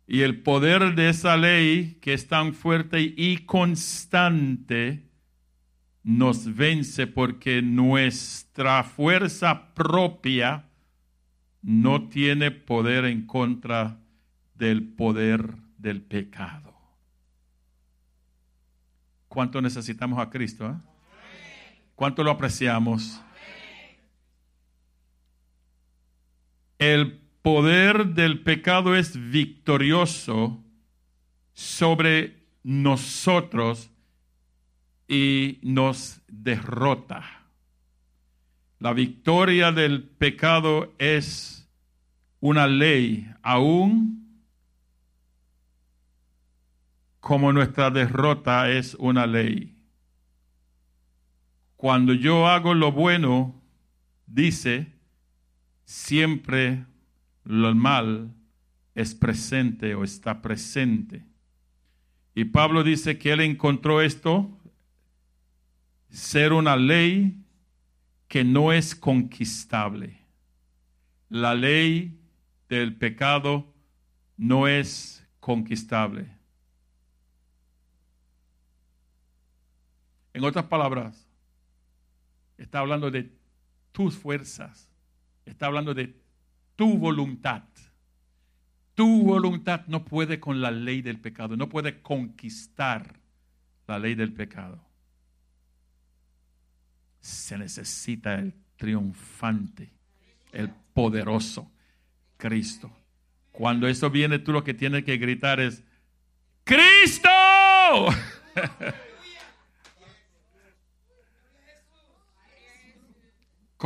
Y 0.06 0.20
el 0.20 0.42
poder 0.42 0.94
de 0.94 1.08
esa 1.08 1.36
ley, 1.36 1.98
que 2.00 2.12
es 2.12 2.28
tan 2.28 2.54
fuerte 2.54 3.00
y 3.00 3.38
constante, 3.38 5.06
nos 6.04 6.54
vence 6.54 7.08
porque 7.08 7.62
nuestra 7.62 8.84
fuerza 8.84 9.74
propia 9.74 10.66
no 11.62 12.08
tiene 12.08 12.52
poder 12.52 13.06
en 13.06 13.26
contra 13.26 13.98
del 14.54 14.84
poder 14.84 15.56
del 15.78 16.02
pecado. 16.02 16.75
¿Cuánto 19.36 19.60
necesitamos 19.60 20.18
a 20.18 20.30
Cristo? 20.30 20.64
Ah? 20.64 20.80
¿Cuánto 21.94 22.24
lo 22.24 22.30
apreciamos? 22.30 23.20
El 26.78 27.20
poder 27.42 28.06
del 28.14 28.42
pecado 28.42 28.96
es 28.96 29.30
victorioso 29.30 30.64
sobre 31.52 32.46
nosotros 32.62 33.90
y 35.06 35.58
nos 35.60 36.22
derrota. 36.28 37.22
La 38.78 38.94
victoria 38.94 39.70
del 39.70 40.02
pecado 40.02 40.94
es 40.96 41.68
una 42.40 42.66
ley, 42.66 43.30
aún 43.42 44.25
como 47.26 47.52
nuestra 47.52 47.90
derrota 47.90 48.70
es 48.70 48.94
una 49.00 49.26
ley. 49.26 49.76
Cuando 51.74 52.14
yo 52.14 52.46
hago 52.46 52.72
lo 52.72 52.92
bueno, 52.92 53.60
dice, 54.28 54.92
siempre 55.84 56.86
lo 57.42 57.74
mal 57.74 58.32
es 58.94 59.16
presente 59.16 59.96
o 59.96 60.04
está 60.04 60.40
presente. 60.40 61.26
Y 62.32 62.44
Pablo 62.44 62.84
dice 62.84 63.18
que 63.18 63.32
él 63.32 63.40
encontró 63.40 64.02
esto 64.02 64.48
ser 66.08 66.52
una 66.52 66.76
ley 66.76 67.44
que 68.28 68.44
no 68.44 68.72
es 68.72 68.94
conquistable. 68.94 70.20
La 71.28 71.56
ley 71.56 72.20
del 72.68 72.94
pecado 72.94 73.74
no 74.36 74.68
es 74.68 75.26
conquistable. 75.40 76.35
En 80.36 80.44
otras 80.44 80.66
palabras, 80.66 81.26
está 82.58 82.80
hablando 82.80 83.10
de 83.10 83.32
tus 83.92 84.16
fuerzas, 84.16 84.90
está 85.46 85.66
hablando 85.66 85.94
de 85.94 86.14
tu 86.76 86.98
voluntad. 86.98 87.62
Tu 88.94 89.22
voluntad 89.22 89.86
no 89.86 90.04
puede 90.04 90.38
con 90.38 90.60
la 90.60 90.70
ley 90.70 91.00
del 91.00 91.18
pecado, 91.18 91.56
no 91.56 91.68
puede 91.68 92.02
conquistar 92.02 93.18
la 93.86 93.98
ley 93.98 94.14
del 94.14 94.32
pecado 94.32 94.86
se 97.26 97.58
necesita 97.58 98.34
el 98.36 98.54
triunfante, 98.76 99.90
el 100.52 100.70
poderoso 100.94 101.72
Cristo. 102.36 102.90
Cuando 103.50 103.88
eso 103.88 104.10
viene, 104.10 104.38
tú 104.38 104.52
lo 104.52 104.62
que 104.62 104.74
tienes 104.74 105.04
que 105.04 105.16
gritar 105.16 105.58
es, 105.60 105.82
Cristo. 106.62 107.30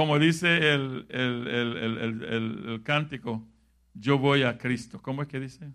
Como 0.01 0.19
dice 0.19 0.73
el, 0.73 1.05
el, 1.11 2.81
cántico, 2.83 3.47
yo 3.93 4.17
voy 4.17 4.45
a 4.45 4.57
Cristo. 4.57 4.99
¿Cómo 5.03 5.21
es 5.21 5.29
que 5.29 5.39
dice? 5.39 5.75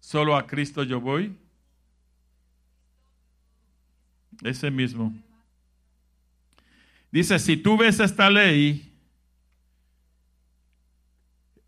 Solo 0.00 0.36
a 0.36 0.46
Cristo 0.46 0.82
yo 0.82 1.00
voy. 1.00 1.34
Ese 4.42 4.70
mismo. 4.70 5.14
Dice, 7.10 7.38
si 7.38 7.56
tú 7.56 7.78
ves 7.78 8.00
esta 8.00 8.28
ley, 8.28 8.92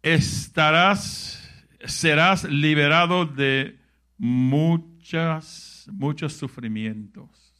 estarás, 0.02 1.50
serás 1.86 2.44
liberado 2.44 3.24
de 3.24 3.80
muchas, 4.18 5.88
muchos 5.90 6.34
sufrimientos. 6.34 7.54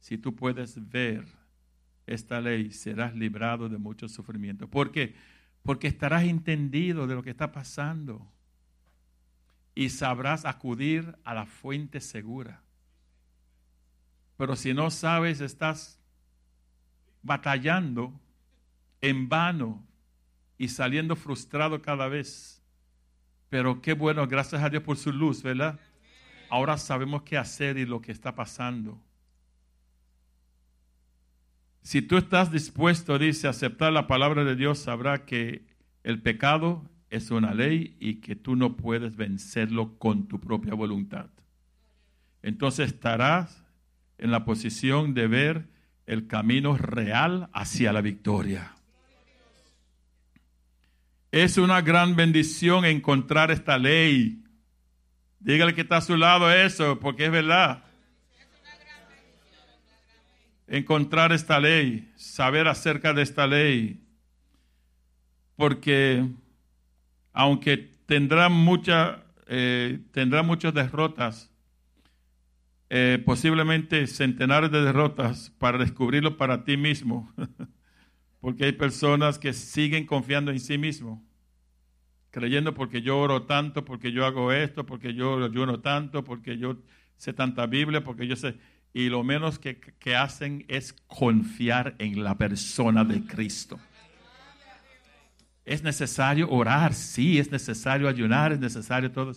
Si 0.00 0.18
tú 0.18 0.34
puedes 0.34 0.74
ver 0.90 1.35
esta 2.06 2.40
ley, 2.40 2.70
serás 2.70 3.14
librado 3.14 3.68
de 3.68 3.78
muchos 3.78 4.12
sufrimientos. 4.12 4.68
¿Por 4.68 4.92
qué? 4.92 5.14
Porque 5.62 5.88
estarás 5.88 6.24
entendido 6.24 7.06
de 7.06 7.14
lo 7.14 7.22
que 7.22 7.30
está 7.30 7.52
pasando 7.52 8.26
y 9.74 9.90
sabrás 9.90 10.44
acudir 10.44 11.16
a 11.24 11.34
la 11.34 11.46
fuente 11.46 12.00
segura. 12.00 12.62
Pero 14.36 14.54
si 14.56 14.72
no 14.72 14.90
sabes, 14.90 15.40
estás 15.40 15.98
batallando 17.22 18.18
en 19.00 19.28
vano 19.28 19.84
y 20.58 20.68
saliendo 20.68 21.16
frustrado 21.16 21.82
cada 21.82 22.08
vez. 22.08 22.62
Pero 23.48 23.80
qué 23.82 23.94
bueno, 23.94 24.26
gracias 24.26 24.62
a 24.62 24.70
Dios 24.70 24.82
por 24.82 24.96
su 24.96 25.12
luz, 25.12 25.42
¿verdad? 25.42 25.78
Ahora 26.48 26.78
sabemos 26.78 27.22
qué 27.22 27.36
hacer 27.36 27.76
y 27.78 27.84
lo 27.84 28.00
que 28.00 28.12
está 28.12 28.34
pasando. 28.34 29.00
Si 31.86 32.02
tú 32.02 32.16
estás 32.16 32.50
dispuesto, 32.50 33.16
dice, 33.16 33.46
a 33.46 33.50
aceptar 33.50 33.92
la 33.92 34.08
palabra 34.08 34.42
de 34.42 34.56
Dios, 34.56 34.80
sabrá 34.80 35.24
que 35.24 35.64
el 36.02 36.20
pecado 36.20 36.90
es 37.10 37.30
una 37.30 37.54
ley 37.54 37.96
y 38.00 38.16
que 38.16 38.34
tú 38.34 38.56
no 38.56 38.74
puedes 38.76 39.14
vencerlo 39.14 39.96
con 39.96 40.26
tu 40.26 40.40
propia 40.40 40.74
voluntad. 40.74 41.30
Entonces 42.42 42.88
estarás 42.88 43.62
en 44.18 44.32
la 44.32 44.44
posición 44.44 45.14
de 45.14 45.28
ver 45.28 45.68
el 46.06 46.26
camino 46.26 46.76
real 46.76 47.50
hacia 47.52 47.92
la 47.92 48.00
victoria. 48.00 48.74
Es 51.30 51.56
una 51.56 51.82
gran 51.82 52.16
bendición 52.16 52.84
encontrar 52.84 53.52
esta 53.52 53.78
ley. 53.78 54.42
Dígale 55.38 55.72
que 55.72 55.82
está 55.82 55.98
a 55.98 56.00
su 56.00 56.16
lado 56.16 56.50
eso, 56.50 56.98
porque 56.98 57.26
es 57.26 57.30
verdad. 57.30 57.85
Encontrar 60.66 61.32
esta 61.32 61.60
ley, 61.60 62.10
saber 62.16 62.68
acerca 62.68 63.12
de 63.12 63.22
esta 63.22 63.46
ley. 63.46 64.00
Porque 65.56 66.26
aunque 67.36 67.76
tendrá, 68.06 68.48
mucha, 68.48 69.22
eh, 69.46 70.00
tendrá 70.10 70.42
muchas 70.42 70.72
derrotas, 70.72 71.50
eh, 72.88 73.22
posiblemente 73.26 74.06
centenares 74.06 74.70
de 74.70 74.80
derrotas 74.80 75.50
para 75.58 75.76
descubrirlo 75.76 76.38
para 76.38 76.64
ti 76.64 76.78
mismo, 76.78 77.30
porque 78.40 78.64
hay 78.64 78.72
personas 78.72 79.38
que 79.38 79.52
siguen 79.52 80.06
confiando 80.06 80.50
en 80.50 80.60
sí 80.60 80.78
mismo, 80.78 81.22
creyendo 82.30 82.72
porque 82.72 83.02
yo 83.02 83.18
oro 83.18 83.42
tanto, 83.42 83.84
porque 83.84 84.12
yo 84.12 84.24
hago 84.24 84.50
esto, 84.50 84.86
porque 84.86 85.12
yo 85.12 85.44
ayuno 85.44 85.80
tanto, 85.80 86.24
porque 86.24 86.56
yo 86.56 86.78
sé 87.16 87.34
tanta 87.34 87.66
Biblia, 87.66 88.02
porque 88.02 88.26
yo 88.26 88.36
sé, 88.36 88.56
y 88.96 89.10
lo 89.10 89.22
menos 89.22 89.58
que, 89.58 89.78
que 89.78 90.16
hacen 90.16 90.64
es 90.68 90.94
confiar 91.06 91.96
en 91.98 92.24
la 92.24 92.38
persona 92.38 93.04
de 93.04 93.26
Cristo. 93.26 93.78
Es 95.66 95.82
necesario 95.82 96.48
orar, 96.48 96.94
sí, 96.94 97.38
es 97.38 97.52
necesario 97.52 98.08
ayunar, 98.08 98.54
es 98.54 98.58
necesario 98.58 99.12
todo. 99.12 99.34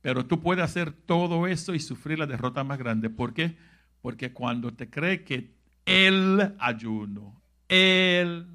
Pero 0.00 0.24
tú 0.24 0.40
puedes 0.40 0.64
hacer 0.64 0.92
todo 0.92 1.46
eso 1.46 1.74
y 1.74 1.80
sufrir 1.80 2.18
la 2.20 2.26
derrota 2.26 2.64
más 2.64 2.78
grande. 2.78 3.10
¿Por 3.10 3.34
qué? 3.34 3.54
Porque 4.00 4.32
cuando 4.32 4.72
te 4.72 4.88
cree 4.88 5.24
que 5.24 5.50
el 5.84 6.54
ayuno, 6.58 7.42
el, 7.68 8.46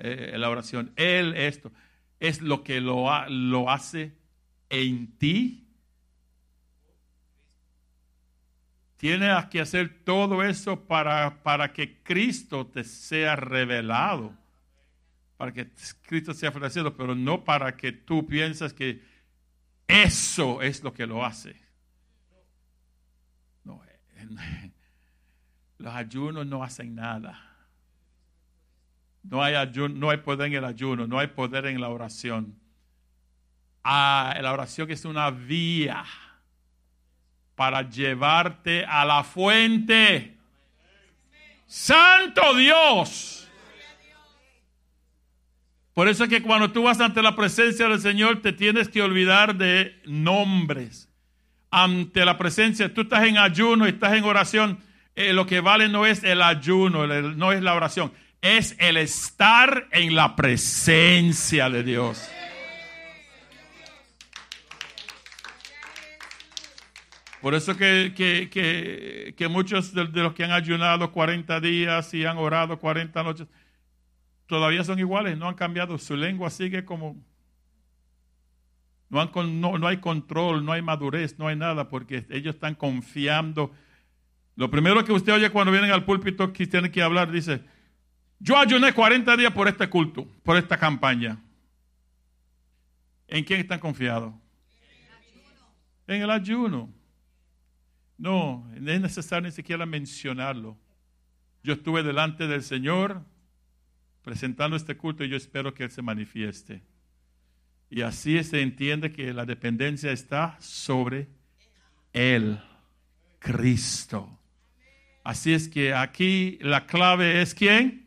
eh, 0.00 0.34
la 0.36 0.50
oración, 0.50 0.90
el 0.96 1.36
esto, 1.36 1.70
es 2.18 2.42
lo 2.42 2.64
que 2.64 2.80
lo, 2.80 3.06
lo 3.28 3.70
hace 3.70 4.16
en 4.70 5.16
ti, 5.18 5.63
tienes 8.96 9.44
que 9.46 9.60
hacer 9.60 10.04
todo 10.04 10.42
eso 10.42 10.80
para, 10.86 11.42
para 11.42 11.72
que 11.72 12.02
Cristo 12.02 12.66
te 12.66 12.84
sea 12.84 13.36
revelado, 13.36 14.32
para 15.36 15.52
que 15.52 15.70
Cristo 16.02 16.34
sea 16.34 16.50
ofrecido, 16.50 16.96
pero 16.96 17.14
no 17.14 17.44
para 17.44 17.76
que 17.76 17.92
tú 17.92 18.26
pienses 18.26 18.72
que 18.72 19.02
eso 19.86 20.62
es 20.62 20.82
lo 20.82 20.92
que 20.92 21.06
lo 21.06 21.24
hace. 21.24 21.64
Los 25.78 25.94
ayunos 25.94 26.46
no 26.46 26.62
hacen 26.62 26.94
nada. 26.94 27.40
No 29.22 29.42
hay, 29.42 29.54
ayuno, 29.54 29.94
no 29.94 30.10
hay 30.10 30.18
poder 30.18 30.48
en 30.48 30.54
el 30.54 30.64
ayuno, 30.64 31.06
no 31.06 31.18
hay 31.18 31.28
poder 31.28 31.66
en 31.66 31.80
la 31.80 31.88
oración. 31.88 32.58
Ah, 33.82 34.36
la 34.40 34.52
oración 34.52 34.90
es 34.90 35.04
una 35.04 35.30
vía 35.30 36.04
para 37.54 37.88
llevarte 37.88 38.84
a 38.84 39.04
la 39.04 39.22
fuente. 39.24 40.36
Santo 41.66 42.54
Dios. 42.54 43.48
Por 45.94 46.08
eso 46.08 46.24
es 46.24 46.30
que 46.30 46.42
cuando 46.42 46.72
tú 46.72 46.82
vas 46.82 47.00
ante 47.00 47.22
la 47.22 47.36
presencia 47.36 47.88
del 47.88 48.00
Señor 48.00 48.42
te 48.42 48.52
tienes 48.52 48.88
que 48.88 49.00
olvidar 49.00 49.56
de 49.56 50.00
nombres. 50.04 51.08
Ante 51.70 52.24
la 52.24 52.36
presencia, 52.36 52.92
tú 52.92 53.02
estás 53.02 53.24
en 53.24 53.38
ayuno 53.38 53.86
estás 53.86 54.14
en 54.14 54.24
oración. 54.24 54.80
Eh, 55.14 55.32
lo 55.32 55.46
que 55.46 55.60
vale 55.60 55.88
no 55.88 56.06
es 56.06 56.24
el 56.24 56.42
ayuno, 56.42 57.06
no 57.06 57.52
es 57.52 57.62
la 57.62 57.74
oración, 57.74 58.12
es 58.42 58.74
el 58.80 58.96
estar 58.96 59.86
en 59.92 60.16
la 60.16 60.34
presencia 60.34 61.70
de 61.70 61.84
Dios. 61.84 62.28
Por 67.44 67.54
eso 67.54 67.76
que, 67.76 68.14
que, 69.36 69.48
muchos 69.48 69.92
de, 69.92 70.04
los 70.06 70.32
que 70.32 70.44
han 70.44 70.50
ayunado 70.50 71.12
40 71.12 71.60
días 71.60 72.14
y 72.14 72.24
han 72.24 72.38
orado 72.38 72.78
40 72.78 73.22
noches, 73.22 73.46
todavía 74.46 74.82
son 74.82 74.98
iguales, 74.98 75.36
no 75.36 75.46
han 75.46 75.54
cambiado. 75.54 75.98
Su 75.98 76.16
lengua 76.16 76.48
sigue 76.48 76.86
como 76.86 77.22
no, 79.10 79.76
no 79.78 79.86
hay 79.86 79.98
control, 79.98 80.64
no 80.64 80.72
hay 80.72 80.80
madurez, 80.80 81.38
no 81.38 81.46
hay 81.46 81.54
nada, 81.54 81.90
porque 81.90 82.24
ellos 82.30 82.54
están 82.54 82.76
confiando. 82.76 83.74
Lo 84.56 84.70
primero 84.70 85.04
que 85.04 85.12
usted 85.12 85.34
oye 85.34 85.50
cuando 85.50 85.70
vienen 85.70 85.90
al 85.90 86.06
púlpito 86.06 86.50
que 86.50 86.66
tienen 86.66 86.90
que 86.90 87.02
hablar, 87.02 87.30
dice, 87.30 87.62
yo 88.38 88.56
ayuné 88.56 88.94
40 88.94 89.36
días 89.36 89.52
por 89.52 89.68
este 89.68 89.86
culto, 89.90 90.26
por 90.44 90.56
esta 90.56 90.78
campaña. 90.78 91.36
¿En 93.28 93.44
quién 93.44 93.60
están 93.60 93.80
confiados? 93.80 94.32
En 96.06 96.22
el 96.22 96.30
ayuno. 96.30 97.03
No, 98.16 98.68
no 98.78 98.92
es 98.92 99.00
necesario 99.00 99.48
ni 99.48 99.52
siquiera 99.52 99.86
mencionarlo. 99.86 100.78
Yo 101.62 101.72
estuve 101.72 102.02
delante 102.02 102.46
del 102.46 102.62
Señor 102.62 103.24
presentando 104.22 104.76
este 104.76 104.96
culto 104.96 105.24
y 105.24 105.28
yo 105.28 105.36
espero 105.36 105.74
que 105.74 105.84
Él 105.84 105.90
se 105.90 106.02
manifieste. 106.02 106.82
Y 107.90 108.02
así 108.02 108.42
se 108.44 108.62
entiende 108.62 109.12
que 109.12 109.32
la 109.32 109.44
dependencia 109.44 110.10
está 110.12 110.56
sobre 110.60 111.28
Él, 112.12 112.60
Cristo. 113.38 114.38
Así 115.22 115.54
es 115.54 115.68
que 115.68 115.94
aquí 115.94 116.58
la 116.60 116.86
clave 116.86 117.40
es 117.40 117.54
quién? 117.54 118.04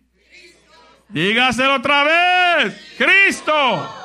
Dígaselo 1.09 1.75
otra 1.75 2.03
vez, 2.03 2.95
Cristo. 2.97 3.95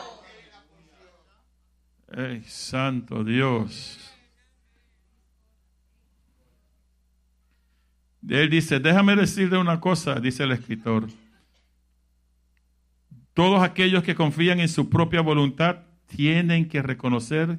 ¡Ey, 2.15 2.43
santo 2.45 3.25
Dios! 3.25 4.02
Él 8.29 8.51
dice, 8.51 8.79
déjame 8.79 9.17
decirle 9.17 9.59
una 9.59 9.81
cosa, 9.81 10.21
dice 10.21 10.45
el 10.45 10.53
escritor. 10.53 11.09
Todos 13.35 13.63
aquellos 13.63 14.03
que 14.03 14.15
confían 14.15 14.61
en 14.61 14.69
su 14.69 14.89
propia 14.89 15.21
voluntad 15.21 15.81
tienen 16.07 16.69
que 16.69 16.83
reconocer 16.83 17.59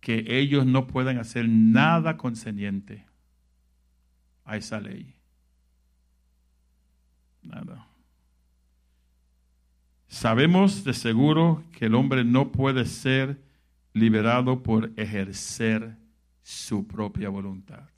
que 0.00 0.24
ellos 0.26 0.66
no 0.66 0.86
pueden 0.86 1.18
hacer 1.18 1.48
nada 1.48 2.16
concerniente 2.16 3.06
a 4.44 4.56
esa 4.56 4.80
ley. 4.80 5.14
Nada. 7.42 7.86
Sabemos 10.08 10.84
de 10.84 10.92
seguro 10.92 11.64
que 11.72 11.86
el 11.86 11.94
hombre 11.94 12.24
no 12.24 12.52
puede 12.52 12.84
ser 12.84 13.40
liberado 13.94 14.62
por 14.62 14.92
ejercer 14.96 15.96
su 16.42 16.86
propia 16.86 17.28
voluntad. 17.30 17.93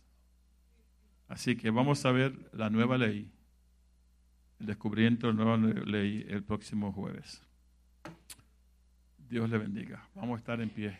Así 1.28 1.56
que 1.56 1.70
vamos 1.70 2.04
a 2.06 2.12
ver 2.12 2.34
la 2.52 2.70
nueva 2.70 2.98
ley, 2.98 3.30
el 4.60 4.66
descubrimiento 4.66 5.26
de 5.26 5.34
la 5.34 5.44
nueva 5.44 5.84
ley 5.84 6.24
el 6.28 6.42
próximo 6.42 6.92
jueves. 6.92 7.42
Dios 9.28 9.50
le 9.50 9.58
bendiga. 9.58 10.08
Vamos 10.14 10.36
a 10.36 10.38
estar 10.38 10.60
en 10.60 10.70
pie. 10.70 10.98